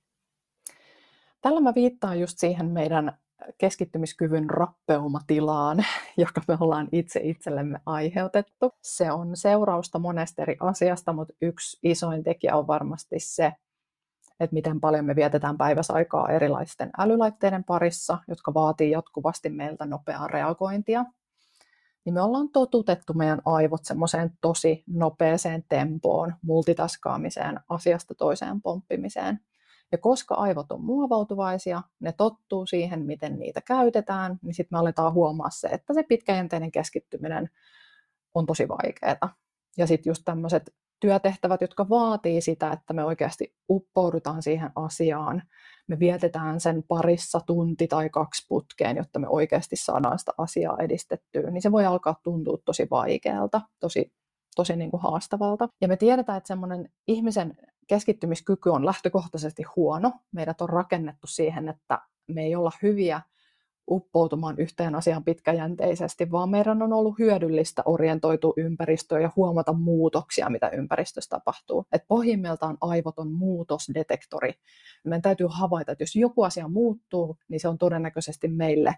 [1.41, 3.19] Tällä mä viittaan just siihen meidän
[3.59, 5.85] keskittymiskyvyn rappeumatilaan,
[6.17, 8.73] joka me ollaan itse itsellemme aiheutettu.
[8.83, 13.53] Se on seurausta monesta eri asiasta, mutta yksi isoin tekijä on varmasti se,
[14.41, 21.05] että miten paljon me vietetään päiväsaikaa erilaisten älylaitteiden parissa, jotka vaatii jatkuvasti meiltä nopeaa reagointia.
[22.05, 29.41] Niin me ollaan totutettu meidän aivot semmoiseen tosi nopeeseen tempoon, multitaskaamiseen, asiasta toiseen pomppimiseen.
[29.95, 35.13] Ja koska aivot on muovautuvaisia, ne tottuu siihen, miten niitä käytetään, niin sitten me aletaan
[35.13, 37.51] huomaa se, että se pitkäjänteinen keskittyminen
[38.35, 39.35] on tosi vaikeaa.
[39.79, 45.43] Ja sitten just tämmöiset työtehtävät, jotka vaatii sitä, että me oikeasti uppoudutaan siihen asiaan,
[45.87, 51.51] me vietetään sen parissa tunti tai kaksi putkeen, jotta me oikeasti saadaan sitä asiaa edistettyä,
[51.51, 54.13] niin se voi alkaa tuntua tosi vaikealta, tosi,
[54.57, 55.69] tosi niin kuin haastavalta.
[55.81, 60.13] Ja me tiedetään, että semmoinen ihmisen keskittymiskyky on lähtökohtaisesti huono.
[60.33, 63.21] Meidät on rakennettu siihen, että me ei olla hyviä
[63.91, 70.69] uppoutumaan yhteen asiaan pitkäjänteisesti, vaan meidän on ollut hyödyllistä orientoitua ympäristöön ja huomata muutoksia, mitä
[70.69, 71.87] ympäristössä tapahtuu.
[71.93, 74.53] Et pohjimmiltaan aivot on muutosdetektori.
[75.05, 78.95] Meidän täytyy havaita, että jos joku asia muuttuu, niin se on todennäköisesti meille,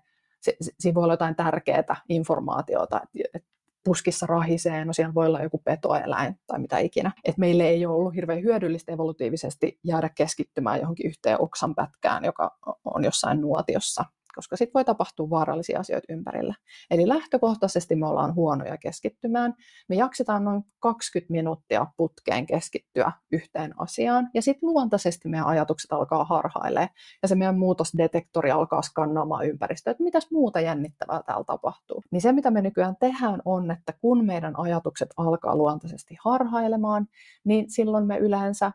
[0.81, 3.01] siinä voi olla jotain tärkeää informaatiota,
[3.35, 3.49] että
[3.87, 7.13] puskissa rahisee, no siellä voi olla joku petoeläin tai mitä ikinä.
[7.25, 12.57] Et meille ei ole ollut hirveän hyödyllistä evolutiivisesti jäädä keskittymään johonkin yhteen oksan pätkään, joka
[12.85, 14.05] on jossain nuotiossa
[14.37, 16.55] koska sitten voi tapahtua vaarallisia asioita ympärillä.
[16.91, 19.55] Eli lähtökohtaisesti me ollaan huonoja keskittymään.
[19.89, 26.25] Me jaksetaan noin 20 minuuttia putkeen keskittyä yhteen asiaan, ja sitten luontaisesti meidän ajatukset alkaa
[26.25, 26.89] harhailemaan,
[27.23, 32.03] ja se meidän muutosdetektori alkaa skannaamaan ympäristöä, että mitäs muuta jännittävää täällä tapahtuu.
[32.11, 37.07] Niin se, mitä me nykyään tehdään, on, että kun meidän ajatukset alkaa luontaisesti harhailemaan,
[37.45, 38.73] niin silloin me yleensä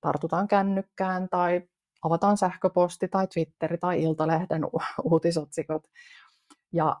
[0.00, 1.62] tartutaan kännykkään tai
[2.02, 4.62] avataan sähköposti tai Twitteri tai Iltalehden
[5.04, 5.82] uutisotsikot
[6.72, 6.96] ja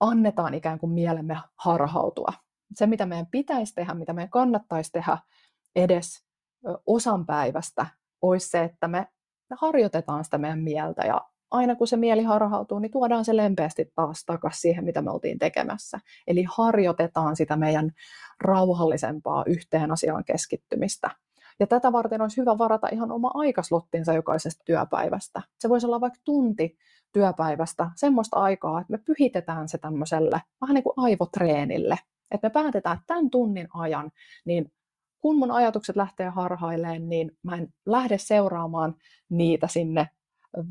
[0.00, 2.32] annetaan ikään kuin mielemme harhautua.
[2.74, 5.18] Se, mitä meidän pitäisi tehdä, mitä meidän kannattaisi tehdä
[5.76, 6.24] edes
[6.86, 7.86] osan päivästä,
[8.22, 9.06] olisi se, että me
[9.56, 11.20] harjoitetaan sitä meidän mieltä ja
[11.50, 15.38] aina kun se mieli harhautuu, niin tuodaan se lempeästi taas takaisin siihen, mitä me oltiin
[15.38, 16.00] tekemässä.
[16.26, 17.90] Eli harjoitetaan sitä meidän
[18.40, 21.10] rauhallisempaa yhteen asiaan keskittymistä.
[21.60, 25.42] Ja tätä varten olisi hyvä varata ihan oma aikaslottinsa jokaisesta työpäivästä.
[25.58, 26.76] Se voisi olla vaikka tunti
[27.12, 31.98] työpäivästä semmoista aikaa, että me pyhitetään se tämmöiselle vähän niin kuin aivotreenille.
[32.30, 34.10] Että me päätetään, että tämän tunnin ajan,
[34.44, 34.72] niin
[35.18, 38.94] kun mun ajatukset lähtee harhaileen, niin mä en lähde seuraamaan
[39.28, 40.08] niitä sinne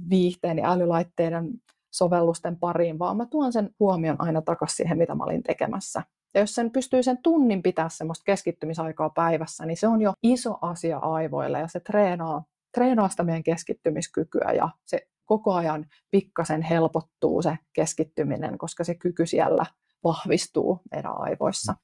[0.09, 1.49] viihteen ja älylaitteiden
[1.93, 6.03] sovellusten pariin, vaan mä tuon sen huomion aina takaisin siihen, mitä mä olin tekemässä.
[6.35, 10.57] Ja jos sen pystyy sen tunnin pitää semmoista keskittymisaikaa päivässä, niin se on jo iso
[10.61, 12.43] asia aivoille ja se treenaa,
[12.73, 19.25] treenaa sitä meidän keskittymiskykyä ja se koko ajan pikkasen helpottuu se keskittyminen, koska se kyky
[19.25, 19.65] siellä
[20.03, 21.75] vahvistuu meidän aivoissa.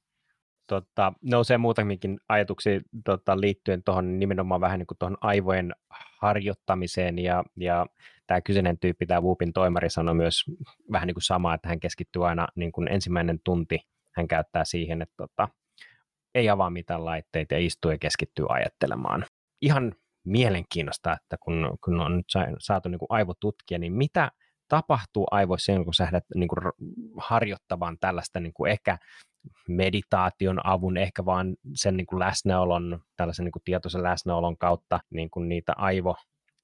[0.66, 5.74] Tota, nousee muutamikin ajatuksia tota, liittyen tuohon nimenomaan vähän niin tuohon aivojen
[6.20, 7.86] harjoittamiseen ja, ja
[8.26, 10.44] tämä kyseinen tyyppi, tämä Whoopin toimari sanoi myös
[10.92, 13.78] vähän niin kuin samaa, että hän keskittyy aina niin kuin ensimmäinen tunti
[14.16, 15.48] hän käyttää siihen, että tota,
[16.34, 19.24] ei avaa mitään laitteita ja istuu ja keskittyy ajattelemaan.
[19.62, 19.94] Ihan
[20.24, 22.26] mielenkiinnosta, että kun, kun on nyt
[22.58, 24.30] saatu niin aivotutkia, niin mitä
[24.68, 26.48] tapahtuu aivoissa kun sä lähdet niin
[27.16, 28.98] harjoittamaan tällaista niin kuin ehkä
[29.68, 35.30] meditaation avun, ehkä vaan sen niin kuin läsnäolon, tällaisen niin kuin tietoisen läsnäolon kautta niin
[35.30, 36.16] kuin niitä aivo,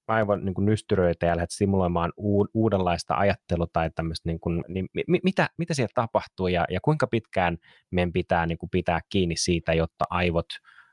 [0.09, 2.13] aivan niin nystyröitä ja lähdet stimuloimaan
[2.55, 7.07] uudenlaista ajattelua tai tämmöistä, niin, kuin, niin mi, mitä, mitä siellä tapahtuu ja, ja kuinka
[7.07, 7.57] pitkään
[7.91, 10.47] meidän pitää niin kuin pitää kiinni siitä, jotta aivot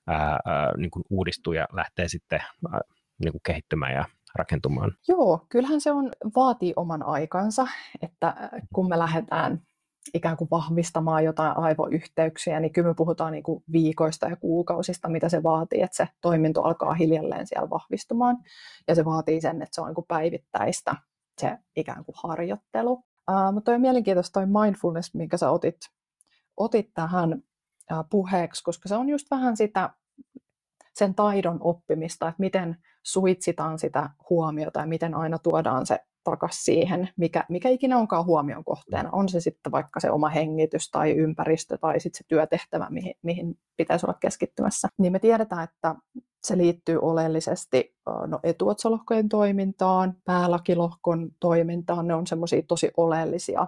[0.07, 0.39] ää,
[0.77, 2.39] niin kuin uudistuu ja lähtee sitten
[2.71, 2.79] ää,
[3.23, 4.91] niin kuin kehittymään ja rakentumaan?
[5.07, 7.67] Joo, kyllähän se on, vaatii oman aikansa,
[8.01, 9.61] että kun me lähdetään
[10.13, 15.29] ikään kuin vahvistamaan jotain aivoyhteyksiä, niin kyllä me puhutaan niin kuin viikoista ja kuukausista, mitä
[15.29, 18.37] se vaatii, että se toiminto alkaa hiljalleen siellä vahvistumaan.
[18.87, 20.95] Ja se vaatii sen, että se on niin kuin päivittäistä
[21.41, 22.91] se ikään kuin harjoittelu.
[22.93, 25.77] Uh, mutta toi on mielenkiintoista toi mindfulness, minkä sä otit,
[26.57, 29.89] otit tähän uh, puheeksi, koska se on just vähän sitä
[30.93, 37.09] sen taidon oppimista, että miten suitsitaan sitä huomiota ja miten aina tuodaan se takaisin siihen,
[37.17, 39.09] mikä, mikä ikinä onkaan huomion kohteena.
[39.11, 43.57] On se sitten vaikka se oma hengitys tai ympäristö tai sitten se työtehtävä, mihin, mihin
[43.77, 44.87] pitäisi olla keskittymässä.
[44.97, 45.95] Niin me tiedetään, että
[46.43, 47.95] se liittyy oleellisesti
[48.27, 52.07] no, etuotsalohkojen toimintaan, päälakilohkon toimintaan.
[52.07, 53.67] Ne on semmoisia tosi oleellisia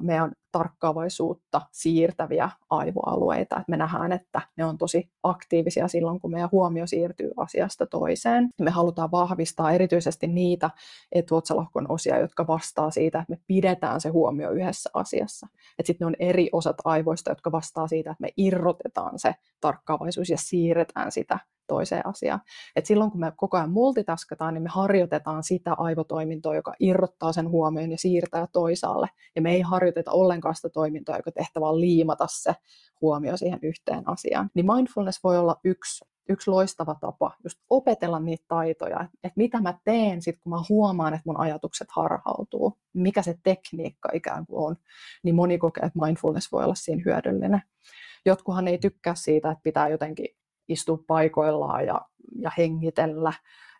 [0.00, 3.60] meidän tarkkaavaisuutta siirtäviä aivoalueita.
[3.60, 8.48] Et me nähdään, että ne on tosi aktiivisia silloin, kun meidän huomio siirtyy asiasta toiseen.
[8.60, 10.70] Me halutaan vahvistaa erityisesti niitä
[11.12, 15.46] etuotsalohkon osia, jotka vastaa siitä, että me pidetään se huomio yhdessä asiassa.
[15.84, 20.38] Sitten ne on eri osat aivoista, jotka vastaa siitä, että me irrotetaan se tarkkaavaisuus ja
[20.38, 22.40] siirretään sitä toiseen asiaan.
[22.76, 27.48] Et silloin kun me koko ajan multitaskataan, niin me harjoitetaan sitä aivotoimintoa, joka irrottaa sen
[27.48, 29.08] huomioon ja siirtää toisaalle.
[29.36, 32.54] Ja me ei harjoiteta ollenkaan sitä toimintoa, joka tehtävä on liimata se
[33.00, 34.50] huomio siihen yhteen asiaan.
[34.54, 39.78] Niin mindfulness voi olla yksi yksi loistava tapa just opetella niitä taitoja, että, mitä mä
[39.84, 44.76] teen sitten, kun mä huomaan, että mun ajatukset harhautuu, mikä se tekniikka ikään kuin on,
[45.22, 47.62] niin moni kokee, että mindfulness voi olla siinä hyödyllinen.
[48.26, 50.28] Jotkuhan ei tykkää siitä, että pitää jotenkin
[50.68, 52.00] istua paikoillaan ja,
[52.40, 53.32] ja hengitellä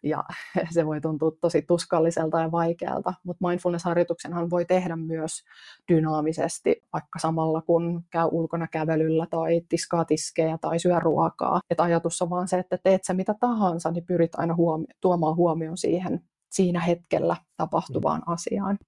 [0.04, 0.24] ja
[0.74, 5.44] se voi tuntua tosi tuskalliselta ja vaikealta, mutta mindfulness-harjoituksenhan voi tehdä myös
[5.92, 11.60] dynaamisesti, vaikka samalla kun käy ulkona kävelyllä tai tiskaa tiskejä tai syö ruokaa.
[11.70, 15.36] Et ajatus on vaan se, että teet sä mitä tahansa, niin pyrit aina huomi- tuomaan
[15.36, 16.20] huomioon siihen
[16.50, 18.32] siinä hetkellä tapahtuvaan mm.
[18.32, 18.78] asiaan.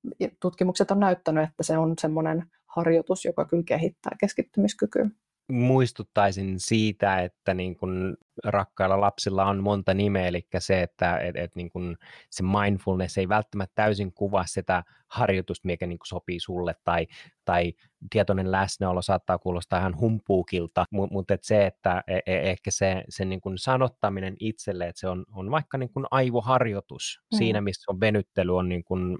[0.41, 5.07] Tutkimukset on näyttänyt, että se on semmoinen harjoitus, joka kyllä kehittää keskittymiskykyä
[5.49, 11.57] muistuttaisin siitä, että niin kun rakkailla lapsilla on monta nimeä, eli se, että et, et
[11.57, 11.97] niin kun
[12.31, 17.07] se mindfulness ei välttämättä täysin kuvaa sitä harjoitusta, mikä niin sopii sulle, tai,
[17.45, 17.73] tai
[18.11, 23.05] tietoinen läsnäolo saattaa kuulostaa ihan humpuukilta, mutta mut et se, että e, e, ehkä se,
[23.09, 27.39] se niin kun sanottaminen itselle, että se on, on vaikka niin kun aivoharjoitus mm.
[27.39, 29.19] siinä, missä on venyttely, on niin kun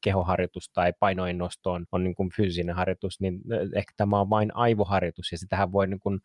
[0.00, 3.40] kehoharjoitus tai painojen nosto on, on niin kun fyysinen harjoitus, niin
[3.74, 6.20] ehkä tämä on vain aivoharjoitus, ja sitähän voi niin kun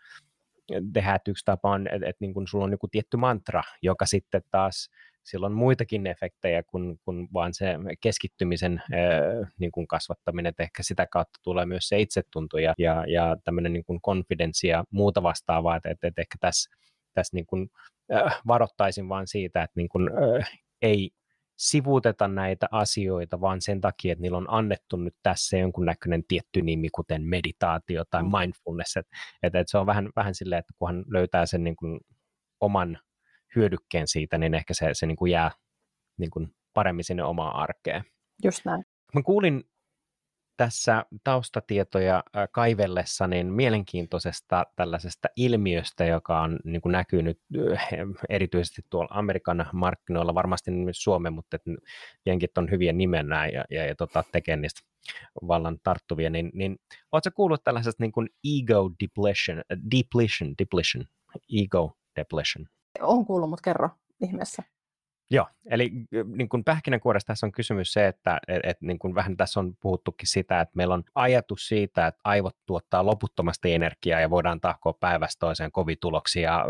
[0.94, 4.42] tehdä, yksi tapa on, että, että niin kun sulla on joku tietty mantra, joka sitten
[4.52, 4.90] taas
[5.24, 10.84] sillä on muitakin efektejä kuin, kuin vaan se keskittymisen ää, niin kuin kasvattaminen, että ehkä
[10.84, 15.24] sitä kautta tulee myös se itsetunto ja, ja, ja tämmöinen niin kuin confidence ja muuta
[15.24, 16.70] vastaavaa, että, että, että ehkä tässä,
[17.14, 17.70] tässä niin kuin,
[18.14, 20.52] äh, varoittaisin vaan siitä, että niin kuin, äh,
[20.82, 21.10] ei
[21.58, 26.90] sivuuteta näitä asioita, vaan sen takia, että niillä on annettu nyt tässä jonkunnäköinen tietty nimi,
[26.90, 28.30] kuten meditaatio tai mm.
[28.38, 32.00] mindfulness, että, että, että se on vähän, vähän silleen, että kunhan löytää sen niin kuin
[32.60, 33.00] oman
[33.56, 35.52] hyödykkeen siitä, niin ehkä se, se niin kuin jää
[36.18, 38.04] niin kuin paremmin sinne omaan arkeen.
[38.44, 38.84] Just näin.
[39.14, 39.64] Mä kuulin
[40.58, 47.40] tässä taustatietoja kaivellessa niin mielenkiintoisesta tällaisesta ilmiöstä, joka on niin kuin näkynyt
[48.30, 51.58] erityisesti tuolla Amerikan markkinoilla, varmasti myös Suomen, mutta
[52.26, 54.82] jenkit on hyviä nimenä ja, ja, ja tota, tekee niistä
[55.48, 56.80] vallan tarttuvia, niin, niin
[57.12, 61.06] oletko kuullut tällaisesta niin kuin ego depletion, depletion, depletion,
[61.64, 62.66] ego depletion?
[63.02, 63.90] Olen kuullut, mutta kerro
[64.22, 64.64] ihmeessä.
[65.32, 65.92] Joo, eli
[66.26, 69.74] niin kuin pähkinänkuoressa tässä on kysymys se, että et, et, niin kuin vähän tässä on
[69.82, 74.94] puhuttukin sitä, että meillä on ajatus siitä, että aivot tuottaa loputtomasti energiaa ja voidaan tahkoa
[74.94, 76.66] päivästä toiseen kovin tuloksia.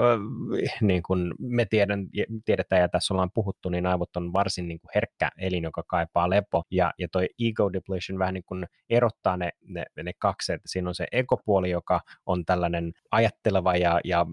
[0.81, 2.07] Niin kuin me tiedän,
[2.45, 6.29] tiedetään ja tässä ollaan puhuttu, niin aivot on varsin niin kuin herkkä elin, joka kaipaa
[6.29, 6.63] lepo.
[6.71, 10.89] Ja, ja toi ego depletion vähän niin kuin erottaa ne, ne, ne kaksi, että siinä
[10.89, 14.25] on se ekopuoli, joka on tällainen ajatteleva ja, ja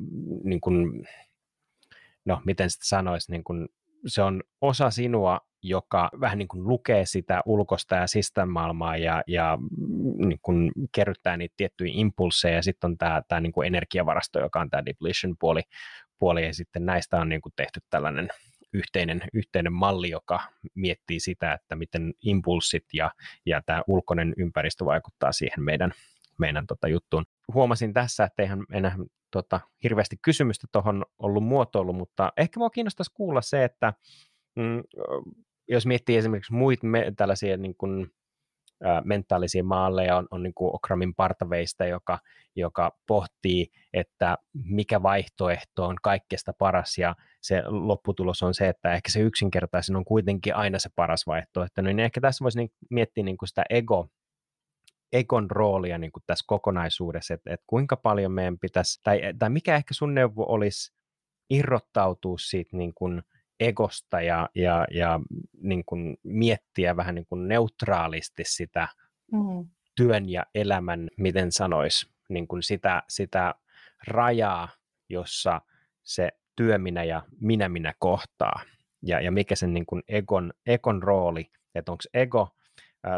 [0.45, 1.07] niin kuin,
[2.25, 3.69] no miten sitä sanoisi, niin kuin
[4.07, 9.59] se on osa sinua, joka vähän niin kuin lukee sitä ulkosta ja sisämaailmaa ja, ja
[9.61, 14.41] mm, niin kuin kerryttää niitä tiettyjä impulseja ja sitten on tämä, tämä niin kuin energiavarasto,
[14.41, 15.63] joka on tämä depletion puoli,
[16.19, 16.47] puoli.
[16.47, 18.29] Ja sitten näistä on niin kuin tehty tällainen
[18.73, 20.41] yhteinen, yhteinen malli, joka
[20.75, 23.11] miettii sitä, että miten impulssit ja,
[23.47, 25.93] ja tämä ulkoinen ympäristö vaikuttaa siihen meidän,
[26.39, 27.25] meidän tota juttuun.
[27.55, 28.97] Huomasin tässä, että eihän enää
[29.31, 33.93] tota, hirveästi kysymystä tuohon ollut muotoilu, mutta ehkä mua kiinnostaisi kuulla se, että
[34.57, 34.83] mm,
[35.69, 38.11] jos miettii esimerkiksi muita me, tällaisia niin kuin,
[38.85, 42.19] ä, mentaalisia malleja, on, on niin kuin Okramin partaveista, joka,
[42.57, 49.11] joka pohtii, että mikä vaihtoehto on kaikkeesta paras, ja se lopputulos on se, että ehkä
[49.11, 53.37] se yksinkertaisin on kuitenkin aina se paras vaihtoehto, niin ehkä tässä voisi niin, miettiä niin
[53.37, 54.09] kuin sitä ego
[55.15, 59.77] Egon roolia niin kuin tässä kokonaisuudessa, että, että kuinka paljon meidän pitäisi, tai, tai mikä
[59.77, 60.93] ehkä sun neuvo olisi
[61.51, 63.23] irrottautua siitä niin kuin
[63.61, 65.21] egosta ja, ja, ja
[65.63, 68.89] niin kuin miettiä vähän niin kuin neutraalisti sitä
[69.33, 69.69] mm.
[69.97, 73.55] työn ja elämän, miten sanois, niin kuin sitä, sitä
[74.07, 74.69] rajaa,
[75.09, 75.61] jossa
[76.03, 78.61] se työminä ja minä-minä kohtaa,
[79.03, 82.49] ja, ja mikä sen niin kuin egon, egon rooli, että onko ego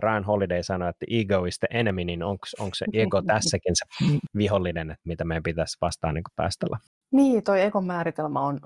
[0.03, 4.90] Ryan Holiday sanoi, että ego is the enemy, niin onko se ego tässäkin se vihollinen,
[4.90, 6.79] että mitä meidän pitäisi vastaan niin taistella?
[7.12, 8.61] Niin, toi ekon määritelmä on,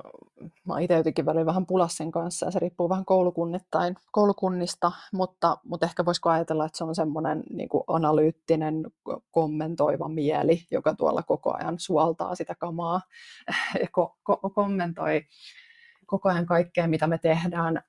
[0.66, 5.86] mä itse jotenkin välillä vähän pulassen kanssa, ja se riippuu vähän koulukunnittain, koulukunnista, mutta, mutta
[5.86, 8.86] ehkä voisiko ajatella, että se on semmoinen niin analyyttinen,
[9.30, 13.00] kommentoiva mieli, joka tuolla koko ajan suoltaa sitä kamaa
[13.80, 15.22] ja ko- ko- kommentoi
[16.06, 17.82] koko ajan kaikkea, mitä me tehdään.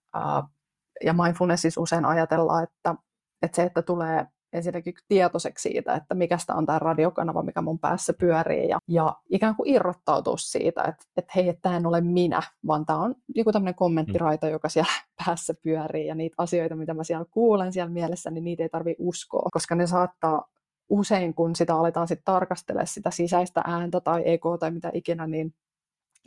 [1.04, 2.96] Ja mindfulnessissa usein ajatellaan, että
[3.42, 8.14] että se, että tulee ensinnäkin tietoiseksi siitä, että mikä on tämä radiokanava, mikä mun päässä
[8.14, 12.42] pyörii, ja, ja ikään kuin irrottautua siitä, että, että hei, että tämä en ole minä,
[12.68, 14.92] vaan tämä on joku tämmöinen kommenttiraita, joka siellä
[15.26, 19.04] päässä pyörii, ja niitä asioita, mitä mä siellä kuulen siellä mielessä, niin niitä ei tarvitse
[19.04, 20.52] uskoa, koska ne saattaa
[20.90, 25.54] usein, kun sitä aletaan sitten tarkastella sitä sisäistä ääntä tai ekoa tai mitä ikinä, niin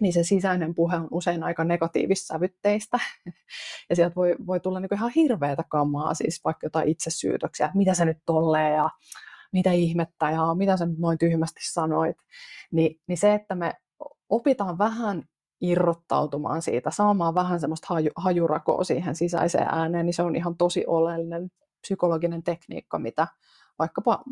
[0.01, 2.99] niin se sisäinen puhe on usein aika negatiivissävytteistä.
[3.91, 7.95] Ja sieltä voi, voi tulla niin ihan hirveätä kamaa, siis vaikka jotain itsesyytöksiä, että mitä
[7.95, 8.91] se nyt tollee ja
[9.53, 12.17] mitä ihmettä ja mitä sä nyt noin tyhmästi sanoit.
[12.73, 13.75] Ni, niin se, että me
[14.29, 15.23] opitaan vähän
[15.61, 20.85] irrottautumaan siitä, saamaan vähän semmoista haju, hajurakoa siihen sisäiseen ääneen, niin se on ihan tosi
[20.87, 23.27] oleellinen psykologinen tekniikka, mitä
[23.79, 24.23] vaikkapa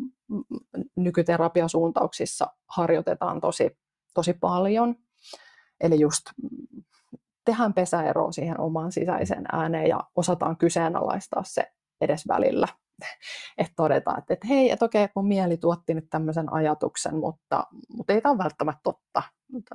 [0.97, 3.77] nykyterapiasuuntauksissa harjoitetaan tosi,
[4.15, 4.97] tosi paljon.
[5.83, 6.23] Eli just
[7.45, 12.69] tehdään pesäero siihen omaan sisäiseen ääneen ja osataan kyseenalaistaa se edes välillä.
[13.59, 17.67] Että todetaan, että, että hei, että okei, mun mieli tuotti nyt tämmöisen ajatuksen, mutta,
[17.97, 19.23] mutta ei tämä ole välttämättä totta.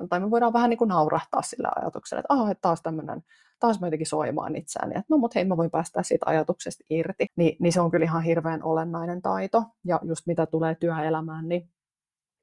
[0.08, 3.22] Tai me voidaan vähän niin kuin naurahtaa sillä ajatuksella, että, ah, että taas tämmöinen,
[3.60, 7.26] taas mä jotenkin soimaan itseäni, että no mutta hei, mä voin päästä siitä ajatuksesta irti.
[7.36, 9.64] Ni, niin se on kyllä ihan hirveän olennainen taito.
[9.84, 11.70] Ja just mitä tulee työelämään, niin,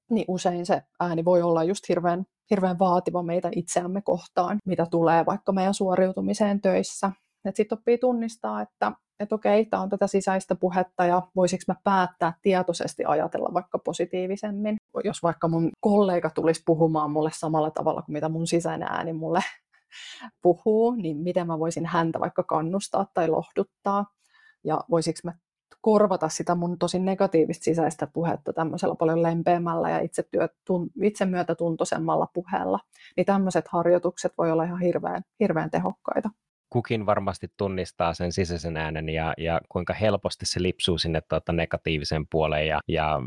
[0.10, 5.26] niin usein se ääni voi olla just hirveän hirveän vaativa meitä itseämme kohtaan, mitä tulee
[5.26, 7.12] vaikka meidän suoriutumiseen töissä.
[7.54, 12.34] Sitten oppii tunnistaa, että, että okei, tämä on tätä sisäistä puhetta ja voisiko mä päättää
[12.42, 14.76] tietoisesti ajatella vaikka positiivisemmin.
[15.04, 19.40] Jos vaikka mun kollega tulisi puhumaan mulle samalla tavalla kuin mitä mun sisäinen ääni mulle
[20.42, 24.06] puhuu, niin miten mä voisin häntä vaikka kannustaa tai lohduttaa.
[24.64, 25.34] Ja voisiko mä
[25.86, 30.24] korvata sitä mun tosi negatiivista sisäistä puhetta tämmöisellä paljon lempeämmällä ja itse
[31.04, 32.80] itsemyötätuntoisemmalla puheella,
[33.18, 36.30] niin tämmöiset harjoitukset voi olla ihan hirveän, hirveän tehokkaita.
[36.70, 42.26] Kukin varmasti tunnistaa sen sisäisen äänen ja, ja kuinka helposti se lipsuu sinne tuota negatiivisen
[42.32, 43.20] puoleen ja, ja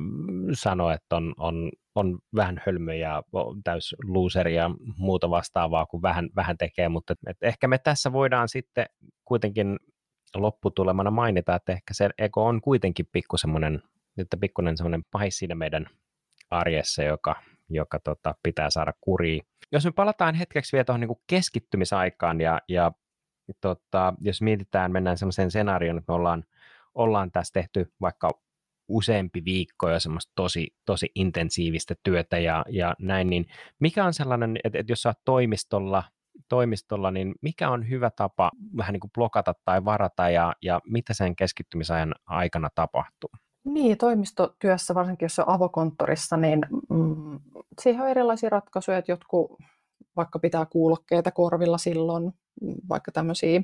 [0.52, 3.22] sanoo, että on, on, on vähän hölmö ja
[3.64, 8.12] täys loser ja muuta vastaavaa, kun vähän, vähän tekee, mutta et, et ehkä me tässä
[8.12, 8.86] voidaan sitten
[9.24, 9.76] kuitenkin
[10.35, 13.83] lopputulemana mainita, että ehkä se ego on kuitenkin pikku semmoinen,
[14.18, 15.87] että pikkuinen semmoinen pahis siinä meidän
[16.51, 19.43] arjessa, joka, joka tota, pitää saada kuriin.
[19.72, 22.93] Jos me palataan hetkeksi vielä tuohon niin keskittymisaikaan ja, ja
[23.61, 26.45] tota, jos mietitään, mennään semmoiseen skenaarioon, että me ollaan,
[26.95, 28.31] ollaan tässä tehty vaikka
[28.89, 33.47] useampi viikko jo semmoista tosi, tosi intensiivistä työtä ja, ja näin, niin
[33.79, 36.05] mikä on sellainen, että, että jos sä oot toimistolla
[36.49, 41.14] toimistolla, niin mikä on hyvä tapa vähän niin kuin blokata tai varata ja, ja mitä
[41.14, 43.30] sen keskittymisajan aikana tapahtuu?
[43.64, 46.61] Niin, toimistotyössä, varsinkin jos on avokonttorissa, niin
[46.91, 47.41] mm,
[47.80, 49.59] siihen on erilaisia ratkaisuja, että jotkut
[50.16, 52.32] vaikka pitää kuulokkeita korvilla silloin,
[52.62, 53.62] mm, vaikka tämmöisiä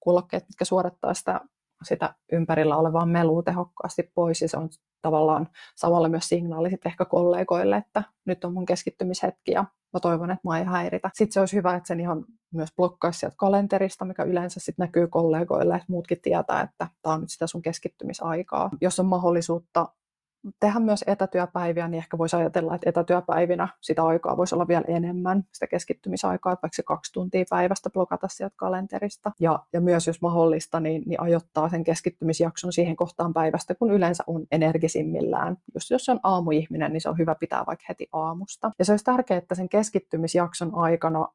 [0.00, 1.40] kuulokkeita, mitkä suodattaa sitä,
[1.84, 4.68] sitä ympärillä olevaa melua tehokkaasti pois, ja se on
[5.02, 10.30] tavallaan samalla myös signaali sitten ehkä kollegoille, että nyt on mun keskittymishetki ja mä toivon,
[10.30, 11.10] että mua ei häiritä.
[11.14, 12.24] Sitten se olisi hyvä, että sen ihan
[12.54, 17.20] myös blokkaisi sieltä kalenterista, mikä yleensä sitten näkyy kollegoille, että muutkin tietää, että tämä on
[17.20, 18.70] nyt sitä sun keskittymisaikaa.
[18.80, 19.88] Jos on mahdollisuutta
[20.60, 25.44] tehdä myös etätyöpäiviä, niin ehkä voisi ajatella, että etätyöpäivinä sitä aikaa voisi olla vielä enemmän,
[25.52, 29.32] sitä keskittymisaikaa, vaikka se kaksi tuntia päivästä blokata sieltä kalenterista.
[29.40, 34.24] Ja, ja myös jos mahdollista, niin, niin ajoittaa sen keskittymisjakson siihen kohtaan päivästä, kun yleensä
[34.26, 35.56] on energisimmillään.
[35.74, 38.70] Just jos on aamuihminen, niin se on hyvä pitää vaikka heti aamusta.
[38.78, 41.28] Ja se olisi tärkeää, että sen keskittymisjakson aikana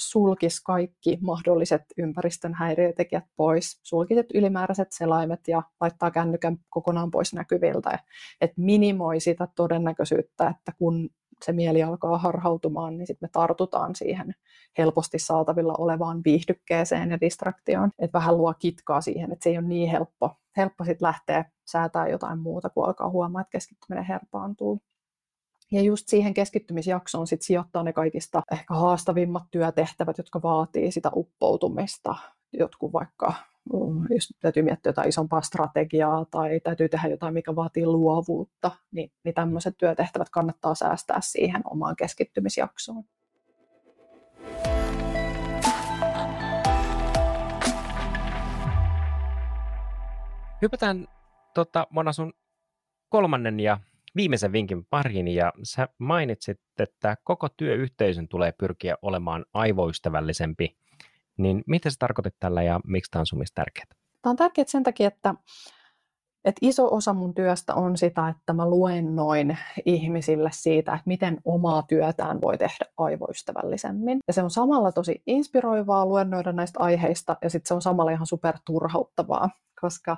[0.00, 7.98] sulkisi kaikki mahdolliset ympäristön häiriötekijät pois, sulkiset ylimääräiset selaimet ja laittaa kännykän kokonaan pois näkyviltä,
[8.40, 11.10] että minimoi sitä todennäköisyyttä, että kun
[11.44, 14.34] se mieli alkaa harhautumaan, niin sitten me tartutaan siihen
[14.78, 19.66] helposti saatavilla olevaan viihdykkeeseen ja distraktioon, että vähän luo kitkaa siihen, että se ei ole
[19.66, 24.80] niin helppo, helppo sitten lähteä säätää jotain muuta, kun alkaa huomaa, että keskittyminen herpaantuu.
[25.72, 32.14] Ja just siihen keskittymisjaksoon sit sijoittaa ne kaikista ehkä haastavimmat työtehtävät, jotka vaatii sitä uppoutumista.
[32.52, 33.34] Jotkut vaikka,
[33.72, 39.12] mm, jos täytyy miettiä jotain isompaa strategiaa tai täytyy tehdä jotain, mikä vaatii luovuutta, niin,
[39.24, 43.04] niin tämmöiset työtehtävät kannattaa säästää siihen omaan keskittymisjaksoon.
[50.62, 51.08] Hypätään
[51.54, 52.32] tota, Mona sun
[53.08, 53.78] kolmannen ja
[54.16, 60.76] viimeisen vinkin pariin ja sä mainitsit, että koko työyhteisön tulee pyrkiä olemaan aivoystävällisempi.
[61.36, 63.86] Niin mitä sä tarkoitit tällä ja miksi tämä on sun tärkeää?
[64.22, 65.34] Tämä on tärkeää sen takia, että,
[66.44, 71.82] että iso osa mun työstä on sitä, että mä luennoin ihmisille siitä, että miten omaa
[71.82, 74.18] työtään voi tehdä aivoystävällisemmin.
[74.26, 78.26] Ja se on samalla tosi inspiroivaa luennoida näistä aiheista ja sitten se on samalla ihan
[78.26, 79.50] super turhauttavaa,
[79.80, 80.16] koska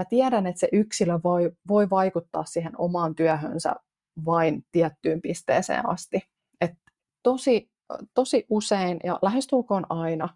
[0.00, 3.74] mä tiedän, että se yksilö voi, voi vaikuttaa siihen omaan työhönsä
[4.24, 6.22] vain tiettyyn pisteeseen asti.
[6.60, 6.72] Et
[7.22, 7.70] tosi,
[8.14, 10.28] tosi usein ja lähestulkoon aina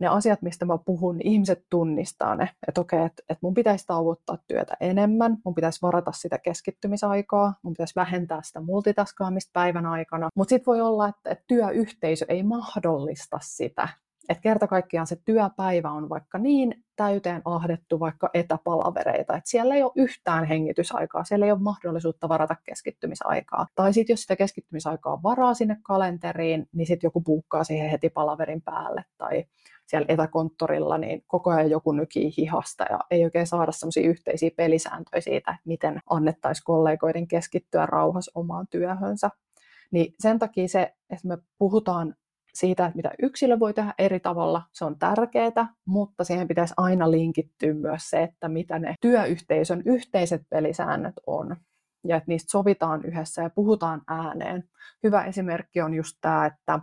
[0.00, 3.86] ne asiat, mistä mä puhun, niin ihmiset tunnistaa ne, että okei, että, että mun pitäisi
[3.86, 10.28] tauottaa työtä enemmän, mun pitäisi varata sitä keskittymisaikaa, mun pitäisi vähentää sitä multitaskaamista päivän aikana,
[10.34, 13.88] mutta sitten voi olla, että, että työyhteisö ei mahdollista sitä,
[14.28, 19.82] Että kerta kaikkiaan se työpäivä on vaikka niin täyteen ahdettu vaikka etäpalavereita, että siellä ei
[19.82, 23.66] ole yhtään hengitysaikaa, siellä ei ole mahdollisuutta varata keskittymisaikaa.
[23.74, 28.62] Tai sitten jos sitä keskittymisaikaa varaa sinne kalenteriin, niin sitten joku puukkaa siihen heti palaverin
[28.62, 29.04] päälle.
[29.18, 29.44] Tai
[29.86, 35.20] siellä etäkonttorilla, niin koko ajan joku nykii hihasta ja ei oikein saada semmoisia yhteisiä pelisääntöjä
[35.20, 39.30] siitä, että miten annettaisiin kollegoiden keskittyä rauhassa omaan työhönsä.
[39.90, 42.14] Niin sen takia se, että me puhutaan
[42.54, 47.10] siitä, että mitä yksilö voi tehdä eri tavalla, se on tärkeää, mutta siihen pitäisi aina
[47.10, 51.56] linkittyä myös se, että mitä ne työyhteisön yhteiset pelisäännöt on
[52.04, 54.64] ja että niistä sovitaan yhdessä ja puhutaan ääneen.
[55.02, 56.80] Hyvä esimerkki on just tämä, että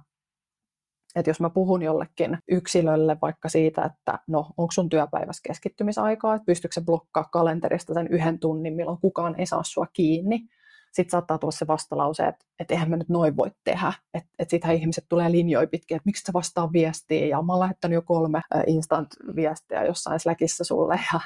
[1.16, 6.46] että jos mä puhun jollekin yksilölle vaikka siitä, että no, onko sun työpäivässä keskittymisaikaa, että
[6.46, 10.48] pystyykö se blokkaa kalenterista sen yhden tunnin, milloin kukaan ei saa sua kiinni,
[10.96, 13.94] sitten saattaa tulla se vastalause, että, että eihän me nyt noin voi tehdä.
[14.14, 17.60] Että, että sittenhän ihmiset tulee linjoja pitkin, että miksi sä vastaa viestiä, ja mä oon
[17.60, 21.20] lähettänyt jo kolme instant-viestiä jossain Slackissa sulle, ja,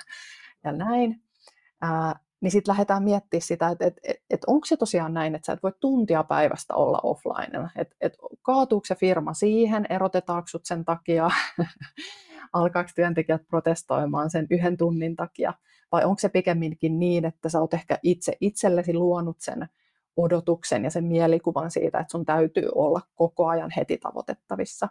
[0.64, 1.22] ja näin.
[1.82, 5.46] Ää, niin sitten lähdetään miettimään sitä, että et, et, et onko se tosiaan näin, että
[5.46, 7.70] sä et voi tuntia päivästä olla offline.
[7.76, 11.30] Että et, kaatuuko se firma siihen, erotetaanko sut sen takia,
[12.54, 15.54] alkaako työntekijät protestoimaan sen yhden tunnin takia,
[15.92, 19.70] vai onko se pikemminkin niin, että sä oot ehkä itse itsellesi luonut sen
[20.18, 24.88] odotuksen ja sen mielikuvan siitä, että sun täytyy olla koko ajan heti tavoitettavissa.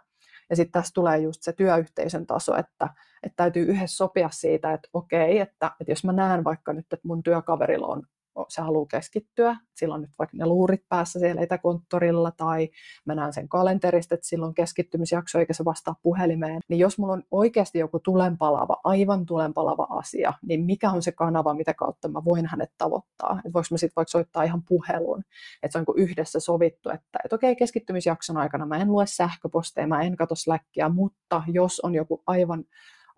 [0.49, 2.89] Ja sitten tässä tulee just se työyhteisön taso, että,
[3.23, 7.07] että täytyy yhdessä sopia siitä, että okei, että, että jos mä näen vaikka nyt, että
[7.07, 8.03] mun työkaverilla on
[8.49, 12.69] se haluaa keskittyä, sillä on nyt vaikka ne luurit päässä siellä etäkonttorilla tai
[13.05, 17.23] mä näen sen kalenterista, että silloin keskittymisjakso eikä se vastaa puhelimeen, niin jos mulla on
[17.31, 22.45] oikeasti joku tulenpalava, aivan tulenpalava asia, niin mikä on se kanava, mitä kautta mä voin
[22.45, 23.35] hänet tavoittaa?
[23.37, 25.23] Että voiko mä sitten vaikka soittaa ihan puhelun,
[25.63, 29.87] että se on niin yhdessä sovittu, että, että okei, keskittymisjakson aikana mä en lue sähköposteja,
[29.87, 32.65] mä en katso Slackia, mutta jos on joku aivan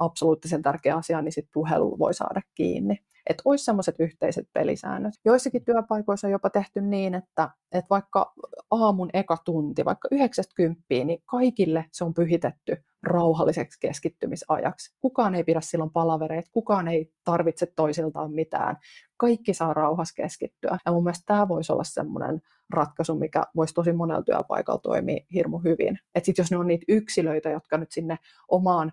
[0.01, 2.97] absoluuttisen tärkeä asia, niin sitten puhelu voi saada kiinni
[3.27, 5.13] että olisi sellaiset yhteiset pelisäännöt.
[5.25, 8.33] Joissakin työpaikoissa on jopa tehty niin, että, että vaikka
[8.71, 14.95] aamun eka tunti, vaikka 90, niin kaikille se on pyhitetty rauhalliseksi keskittymisajaksi.
[15.01, 18.77] Kukaan ei pidä silloin palavereita, kukaan ei tarvitse toisiltaan mitään.
[19.17, 20.77] Kaikki saa rauhassa keskittyä.
[20.85, 25.57] Ja mun mielestä tämä voisi olla semmoinen ratkaisu, mikä voisi tosi monella työpaikalla toimia hirmu
[25.57, 25.99] hyvin.
[26.15, 28.91] Että sitten jos ne on niitä yksilöitä, jotka nyt sinne omaan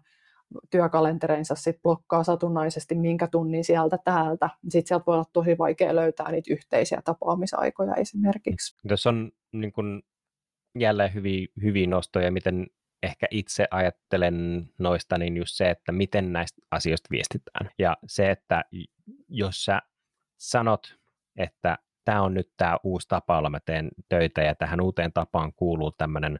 [0.70, 6.30] työkalentereinsa sit blokkaa satunnaisesti minkä tunnin sieltä täältä, sitten sieltä voi olla tosi vaikea löytää
[6.30, 8.76] niitä yhteisiä tapaamisaikoja esimerkiksi.
[8.84, 10.02] Jos on niin kun,
[10.78, 12.66] jälleen hyviä, hyviä nostoja, miten
[13.02, 17.70] ehkä itse ajattelen noista, niin just se, että miten näistä asioista viestitään.
[17.78, 18.64] Ja se, että
[19.28, 19.82] jos sä
[20.38, 20.96] sanot,
[21.36, 25.52] että tämä on nyt tämä uusi tapa, jolla mä teen töitä ja tähän uuteen tapaan
[25.52, 26.38] kuuluu tämmöinen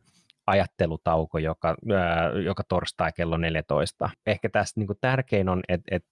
[0.49, 4.11] ajattelutauko joka, ää, joka torstai kello 14.
[4.26, 6.11] Ehkä tässä niin kuin tärkein on, että, että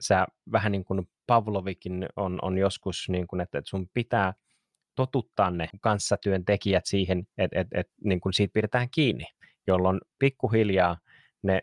[0.00, 4.34] sä vähän niin kuin Pavlovikin on, on joskus, niin kuin, että, että sun pitää
[4.94, 9.24] totuttaa ne kanssatyöntekijät siihen, että, että, että niin kuin siitä pidetään kiinni,
[9.66, 10.98] jolloin pikkuhiljaa
[11.42, 11.62] ne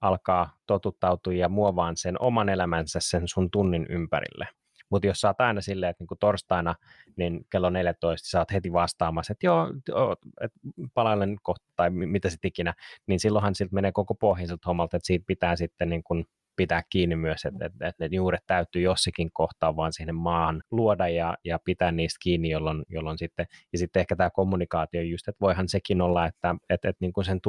[0.00, 4.48] alkaa totuttautua ja muovaan sen oman elämänsä sen sun tunnin ympärille.
[4.90, 6.74] Mutta jos sä oot aina silleen, että niinku torstaina
[7.16, 9.68] niin kello 14 sä oot heti vastaamassa, että joo,
[10.40, 10.52] et
[10.94, 12.74] palailen kohta tai mitä sitten ikinä,
[13.06, 16.24] niin silloinhan siltä menee koko pohjin siltä hommalta, että siitä pitää sitten niin kun
[16.56, 21.08] pitää kiinni myös, että, että, että ne juuret täytyy jossakin kohtaa vaan siihen maahan luoda
[21.08, 25.40] ja, ja pitää niistä kiinni, jolloin, jolloin sitten, ja sitten ehkä tämä kommunikaatio just, että
[25.40, 27.40] voihan sekin olla, että, että, että niin kuin sen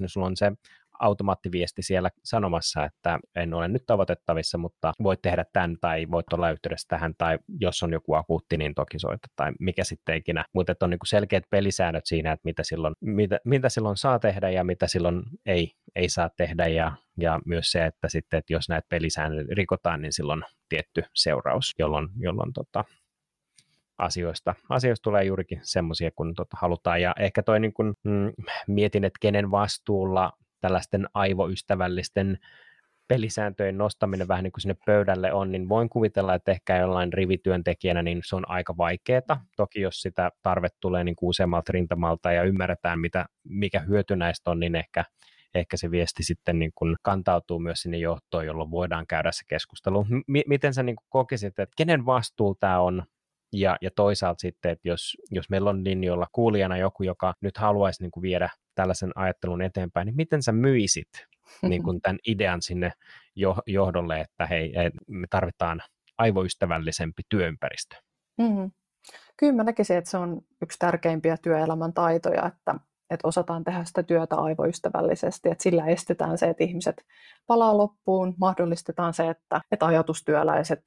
[0.00, 0.52] niin sulla on se
[1.00, 6.50] automaattiviesti siellä sanomassa, että en ole nyt tavoitettavissa, mutta voit tehdä tämän tai voit olla
[6.50, 10.44] yhteydessä tähän tai jos on joku akuutti, niin toki soita tai mikä sitten ikinä.
[10.52, 14.64] Mutta on niin selkeät pelisäännöt siinä, että mitä silloin, mitä, mitä silloin saa tehdä ja
[14.64, 18.86] mitä silloin ei, ei saa tehdä ja, ja myös se, että sitten, että jos näitä
[18.88, 22.84] pelisäännöt rikotaan, niin silloin tietty seuraus, jolloin, jolloin tota,
[23.98, 24.54] asioista.
[24.68, 27.02] Asioista tulee juurikin semmoisia, kun tota halutaan.
[27.02, 28.32] Ja ehkä toi niin kun, mm,
[28.66, 32.38] mietin, että kenen vastuulla tällaisten aivoystävällisten
[33.08, 38.02] pelisääntöjen nostaminen vähän niin kuin sinne pöydälle on, niin voin kuvitella, että ehkä jollain rivityöntekijänä
[38.02, 39.44] niin se on aika vaikeaa.
[39.56, 44.50] Toki jos sitä tarve tulee niin kuin useammalta rintamalta ja ymmärretään, mitä, mikä hyöty näistä
[44.50, 45.04] on, niin ehkä,
[45.54, 50.04] ehkä se viesti sitten niin kuin kantautuu myös sinne johtoon, jolloin voidaan käydä se keskustelu.
[50.04, 53.02] M- miten sä niin kuin kokisit, että kenen vastuulla tämä on
[53.52, 58.02] ja, ja toisaalta sitten, että jos, jos meillä on linjoilla kuulijana joku, joka nyt haluaisi
[58.02, 58.48] niin kuin viedä
[58.78, 61.08] tällaisen ajattelun eteenpäin, niin miten sä myisit
[61.62, 62.92] niin kuin tämän idean sinne
[63.66, 64.72] johdolle, että hei,
[65.08, 65.82] me tarvitaan
[66.18, 67.96] aivoystävällisempi työympäristö?
[68.38, 68.70] Mm-hmm.
[69.36, 72.74] Kyllä mä näkisin, että se on yksi tärkeimpiä työelämän taitoja, että,
[73.10, 77.04] että osataan tehdä sitä työtä aivoystävällisesti, että sillä estetään se, että ihmiset
[77.46, 80.80] palaa loppuun, mahdollistetaan se, että, että ajatustyöläiset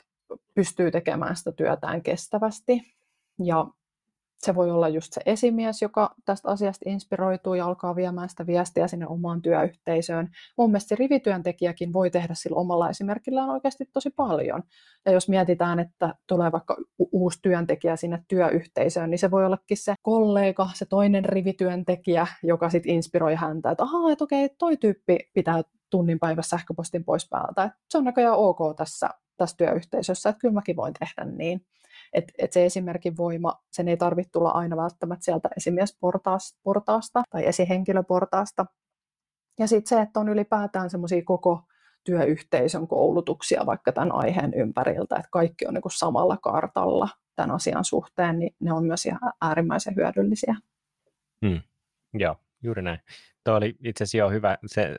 [0.56, 2.82] pystyy tekemään sitä työtään kestävästi.
[3.44, 3.66] Ja
[4.46, 8.88] se voi olla just se esimies, joka tästä asiasta inspiroituu ja alkaa viemään sitä viestiä
[8.88, 10.30] sinne omaan työyhteisöön.
[10.58, 14.64] Mun mielestä se rivityöntekijäkin voi tehdä sillä omalla esimerkillään oikeasti tosi paljon.
[15.06, 16.78] Ja jos mietitään, että tulee vaikka
[17.12, 22.92] uusi työntekijä sinne työyhteisöön, niin se voi ollakin se kollega, se toinen rivityöntekijä, joka sitten
[22.92, 27.64] inspiroi häntä, että ahaa, että okei, toi tyyppi pitää tunnin päivässä sähköpostin pois päältä.
[27.64, 31.66] Että se on näköjään ok tässä, tässä työyhteisössä, että kyllä mäkin voin tehdä niin.
[32.14, 38.66] Että et se esimerkin voima, sen ei tarvitse tulla aina välttämättä sieltä esimiesportaasta tai esihenkilöportaasta.
[39.60, 41.62] Ja sitten se, että on ylipäätään semmoisia koko
[42.04, 47.86] työyhteisön koulutuksia vaikka tämän aiheen ympäriltä, että kaikki on niin kuin samalla kartalla tämän asian
[47.86, 50.56] suhteen, niin ne on myös ihan äärimmäisen hyödyllisiä.
[51.46, 51.62] Hmm.
[52.14, 53.00] Joo, juuri näin.
[53.44, 54.58] Tuo oli itse asiassa jo hyvä.
[54.66, 54.98] Se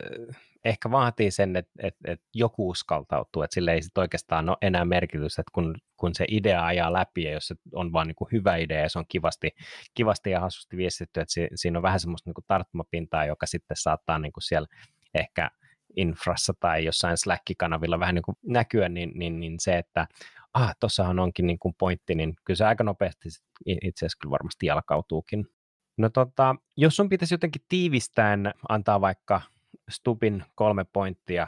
[0.65, 4.85] ehkä vaatii sen, että, että, että joku uskaltautuu, että sille ei sit oikeastaan ole enää
[4.85, 8.31] merkitystä, että kun, kun se idea ajaa läpi ja jos se on vaan niin kuin
[8.31, 9.51] hyvä idea ja se on kivasti,
[9.93, 13.77] kivasti ja hassusti viestitty, että si, siinä on vähän semmoista niin kuin tarttumapintaa, joka sitten
[13.77, 14.67] saattaa niin kuin siellä
[15.13, 15.49] ehkä
[15.95, 20.07] infrassa tai jossain Slack-kanavilla vähän niin kuin näkyä, niin, niin, niin se, että
[20.53, 23.29] ah, tuossahan onkin niin kuin pointti, niin kyllä se aika nopeasti
[23.65, 25.45] itse asiassa kyllä varmasti jalkautuukin.
[25.97, 29.41] No tota, jos sun pitäisi jotenkin tiivistäen antaa vaikka
[29.89, 31.47] Stupin kolme pointtia,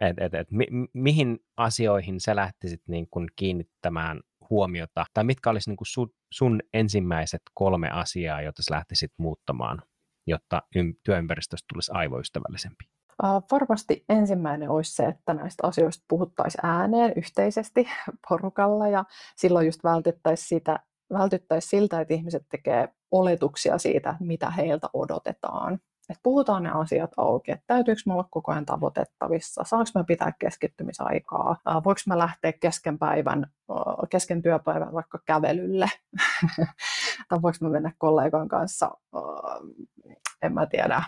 [0.00, 5.70] että et, et, mi, mihin asioihin sä lähtisit niin kun kiinnittämään huomiota, tai mitkä olisi
[5.70, 9.82] niin sun, sun ensimmäiset kolme asiaa, joita sä lähtisit muuttamaan,
[10.26, 10.62] jotta
[11.04, 12.84] työympäristöstä tulisi aivoystävällisempi?
[13.50, 17.88] Varmasti ensimmäinen olisi se, että näistä asioista puhuttaisiin ääneen yhteisesti
[18.28, 19.04] porukalla ja
[19.36, 20.78] silloin just vältettäisiin sitä
[21.12, 25.78] vältyttäisiin siltä, että ihmiset tekee oletuksia siitä, mitä heiltä odotetaan.
[26.10, 30.32] Et puhutaan ne asiat auki, että täytyykö mulla olla koko ajan tavoitettavissa, saanko mä pitää
[30.38, 33.46] keskittymisaikaa, voiko mä lähteä kesken päivän,
[34.10, 35.86] kesken työpäivän vaikka kävelylle,
[37.28, 38.90] tai voiko mä mennä kollegan kanssa,
[40.42, 41.02] en mä tiedä,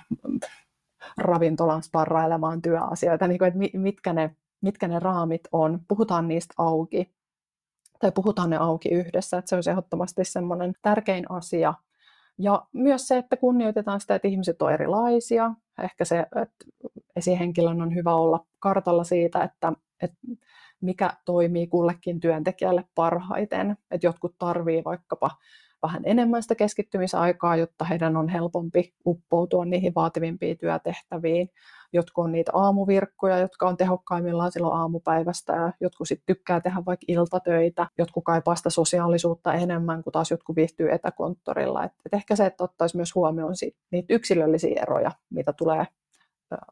[1.18, 7.17] ravintolan sparrailemaan työasioita, niin kuin, että mitkä ne, mitkä ne raamit on, puhutaan niistä auki,
[7.98, 11.74] tai puhutaan ne auki yhdessä, että se olisi ehdottomasti semmoinen tärkein asia.
[12.38, 15.50] Ja myös se, että kunnioitetaan sitä, että ihmiset on erilaisia.
[15.82, 16.64] Ehkä se, että
[17.16, 19.72] esihenkilön on hyvä olla kartalla siitä, että,
[20.02, 20.16] että
[20.80, 23.76] mikä toimii kullekin työntekijälle parhaiten.
[23.90, 25.30] Että jotkut tarvii vaikkapa
[25.82, 31.50] vähän enemmän sitä keskittymisaikaa, jotta heidän on helpompi uppoutua niihin vaativimpiin työtehtäviin.
[31.92, 37.04] Jotkut on niitä aamuvirkkoja, jotka on tehokkaimmillaan silloin aamupäivästä ja jotkut sitten tykkää tehdä vaikka
[37.08, 41.84] iltatöitä, jotkut kaipaa sitä sosiaalisuutta enemmän kuin taas jotkut viihtyy etäkonttorilla.
[41.84, 45.86] Et, et ehkä se, että ottaisi myös huomioon sit, niitä yksilöllisiä eroja, mitä tulee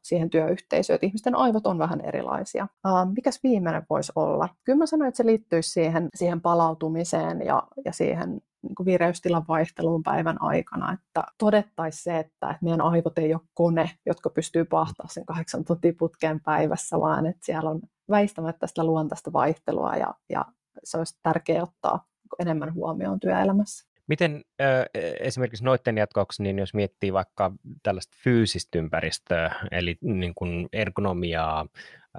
[0.02, 2.68] siihen työyhteisöön, että ihmisten aivot on vähän erilaisia.
[2.86, 4.48] Uh, mikäs viimeinen voisi olla?
[4.64, 10.02] Kyllä mä sanoin, että se liittyisi siihen, siihen palautumiseen ja, ja siihen niin vireystilan vaihteluun
[10.02, 15.06] päivän aikana, että todettaisiin se, että, että meidän aivot ei ole kone, jotka pystyy pahtaa
[15.10, 20.44] sen kahdeksan tuntia putkeen päivässä, vaan että siellä on väistämättä sitä luontaista vaihtelua ja, ja
[20.84, 22.04] se olisi tärkeää ottaa
[22.38, 23.95] enemmän huomioon työelämässä.
[24.06, 24.84] Miten äh,
[25.20, 27.52] esimerkiksi noiden jatkoksi, niin jos miettii vaikka
[27.82, 31.66] tällaista fyysistä ympäristöä, eli niin kuin ergonomiaa,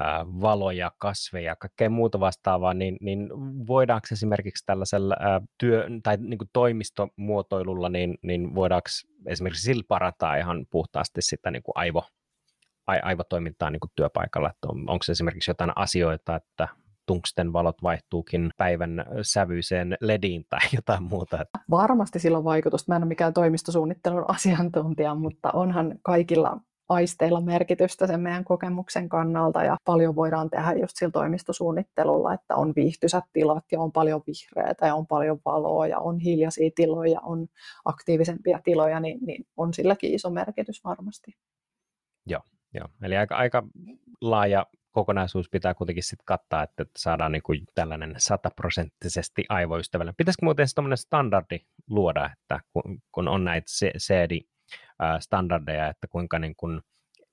[0.02, 3.30] äh, valoja, kasveja, kaikkea muuta vastaavaa, niin, niin
[3.68, 8.90] voidaanko esimerkiksi tällaisella äh, työ- tai niin kuin toimistomuotoilulla, niin, niin voidaanko
[9.26, 12.04] esimerkiksi sillä parantaa ihan puhtaasti sitä niin kuin aivo,
[12.88, 16.68] aivotoimintaa niin kuin työpaikalla, että on, onko esimerkiksi jotain asioita, että
[17.08, 21.46] tungsten valot vaihtuukin päivän sävyiseen lediin tai jotain muuta.
[21.72, 22.92] Varmasti sillä on vaikutusta.
[22.92, 26.58] Mä en ole mikään toimistosuunnittelun asiantuntija, mutta onhan kaikilla
[26.90, 32.74] aisteilla merkitystä sen meidän kokemuksen kannalta ja paljon voidaan tehdä just sillä toimistosuunnittelulla, että on
[32.76, 37.20] viihtyisät tilat ja on paljon vihreätä ja on paljon valoa ja on hiljaisia tiloja, ja
[37.22, 37.48] on
[37.86, 41.32] aktiivisempia tiloja, niin, niin on silläkin iso merkitys varmasti.
[42.26, 42.42] Joo,
[42.74, 42.88] joo.
[43.02, 43.64] eli aika, aika
[44.22, 44.66] laaja
[44.98, 50.16] kokonaisuus pitää kuitenkin sitten kattaa, että saadaan niin kuin tällainen sataprosenttisesti aivoystävällinen.
[50.18, 53.66] Pitäisikö muuten tämmöinen standardi luoda, että kun, kun on näitä
[53.98, 56.82] CD-standardeja, että kuinka niin kuin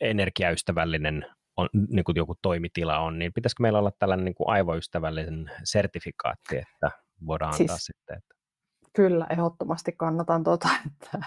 [0.01, 5.51] energiaystävällinen on, niin kuin joku toimitila on, niin pitäisikö meillä olla tällainen niin kuin aivoystävällinen
[5.65, 6.91] sertifikaatti, että
[7.27, 8.19] voidaan antaa siis, sitten?
[8.19, 8.35] Että...
[8.93, 11.19] Kyllä, ehdottomasti kannatan tuota, että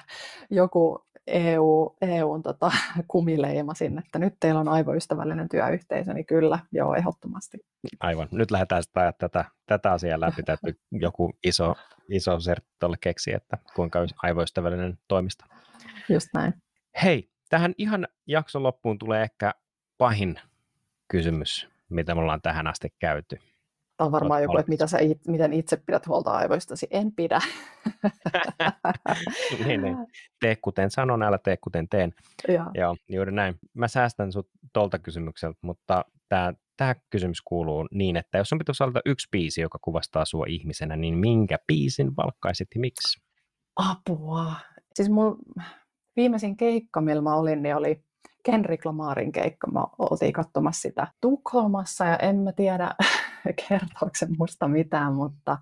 [0.52, 2.72] joku EU, EUn tota,
[3.08, 7.58] kumileima sinne, että nyt teillä on aivoystävällinen työyhteisö, niin kyllä, joo, ehdottomasti.
[8.00, 8.28] Aivan.
[8.32, 10.58] Nyt lähdetään sitä, tätä, tätä asiaa läpi, että
[10.92, 11.76] joku iso,
[12.10, 15.46] iso sertti tuolle keksi, että kuinka aivoystävällinen toimisto.
[16.10, 16.54] Just näin.
[17.04, 19.54] Hei, tähän ihan jakson loppuun tulee ehkä
[19.98, 20.40] pahin
[21.08, 23.40] kysymys, mitä me ollaan tähän asti käyty.
[23.98, 26.88] Tämä on varmaan joku, että mitä sä, miten itse pidät huolta aivoistasi.
[26.92, 27.40] En pidä.
[29.66, 29.98] niin, niin.
[30.40, 32.14] Tee kuten sanon, älä tee kuten teen.
[32.48, 32.72] Ja.
[32.74, 33.56] Joo, juuri näin.
[33.74, 38.84] Mä säästän sut tolta kysymykseltä, mutta tämä tämä kysymys kuuluu niin, että jos on pitäisi
[38.84, 43.22] valita yksi biisi, joka kuvastaa sua ihmisenä, niin minkä biisin valkkaisit ja miksi?
[43.76, 44.54] Apua.
[44.94, 45.38] Siis mun
[46.16, 48.04] viimeisin keikka, millä mä olin, niin oli
[48.44, 49.72] Kendrick Lamarin keikka.
[49.72, 52.96] Mä oltiin katsomassa sitä Tukholmassa ja en mä tiedä,
[53.70, 55.58] kertooko se musta mitään, mutta,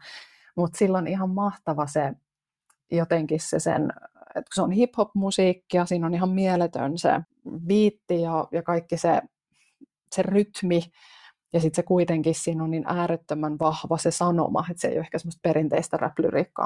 [0.56, 2.14] mutta silloin ihan mahtava se
[2.92, 3.94] jotenkin se sen,
[4.36, 7.22] että kun se on hip-hop-musiikkia, siinä on ihan mieletön se
[7.68, 9.22] viitti ja, ja kaikki se,
[10.16, 10.82] se rytmi,
[11.56, 15.00] ja sitten se kuitenkin siinä on niin äärettömän vahva se sanoma, että se ei ole
[15.00, 16.14] ehkä semmoista perinteistä rap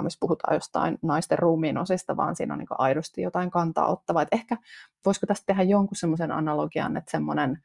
[0.01, 4.21] missä puhutaan jostain naisten ruumiin osista, vaan siinä on niin aidosti jotain kantaa ottavaa.
[4.21, 4.57] Et ehkä
[5.05, 7.63] voisiko tästä tehdä jonkun semmoisen analogian, että semmoinen,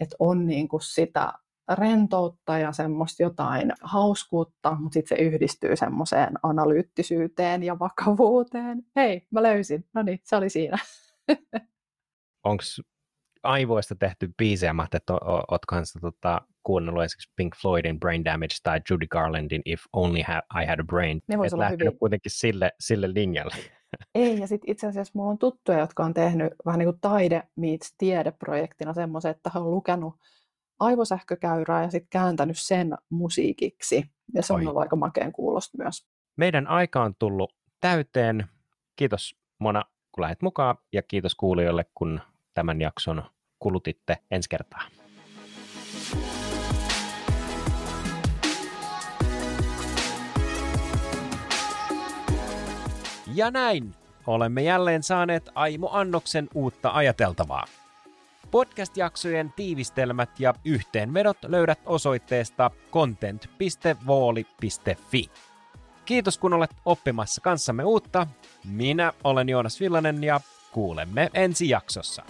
[0.00, 1.32] että on niin kuin sitä
[1.68, 8.82] rentoutta ja semmoista jotain hauskuutta, mutta sitten se yhdistyy semmoiseen analyyttisyyteen ja vakavuuteen.
[8.96, 9.84] Hei, mä löysin.
[9.94, 10.78] No niin, se oli siinä.
[12.44, 12.62] Onko
[13.42, 15.14] aivoista tehty biisejä, mä että
[15.50, 20.62] oot kanssa tota, kuunnellut esimerkiksi Pink Floydin Brain Damage tai Judy Garlandin If Only ha-
[20.62, 21.22] I Had a Brain.
[21.28, 21.98] Ne vois olla hyvin.
[21.98, 23.54] kuitenkin sille, sille linjalle.
[24.14, 27.42] Ei, ja sitten itse asiassa mulla on tuttuja, jotka on tehnyt vähän niin kuin taide
[27.56, 30.14] meets tiedeprojektina semmoisen, että he on lukenut
[30.82, 34.04] aivosähkökäyrää ja sitten kääntänyt sen musiikiksi.
[34.34, 36.06] Ja se on ollut aika makeen kuulosta myös.
[36.36, 38.46] Meidän aika on tullut täyteen.
[38.96, 42.20] Kiitos Mona, kun lähdet mukaan ja kiitos kuulijoille, kun
[42.54, 43.22] tämän jakson
[43.58, 44.82] kulutitte ensi kertaa.
[53.34, 53.94] Ja näin
[54.26, 57.64] olemme jälleen saaneet Aimo Annoksen uutta ajateltavaa.
[58.52, 65.30] Podcast-jaksojen tiivistelmät ja yhteenvedot löydät osoitteesta content.vooli.fi.
[66.04, 68.26] Kiitos kun olet oppimassa kanssamme uutta.
[68.64, 70.40] Minä olen Joonas Villanen ja
[70.72, 72.22] kuulemme ensi jaksossa.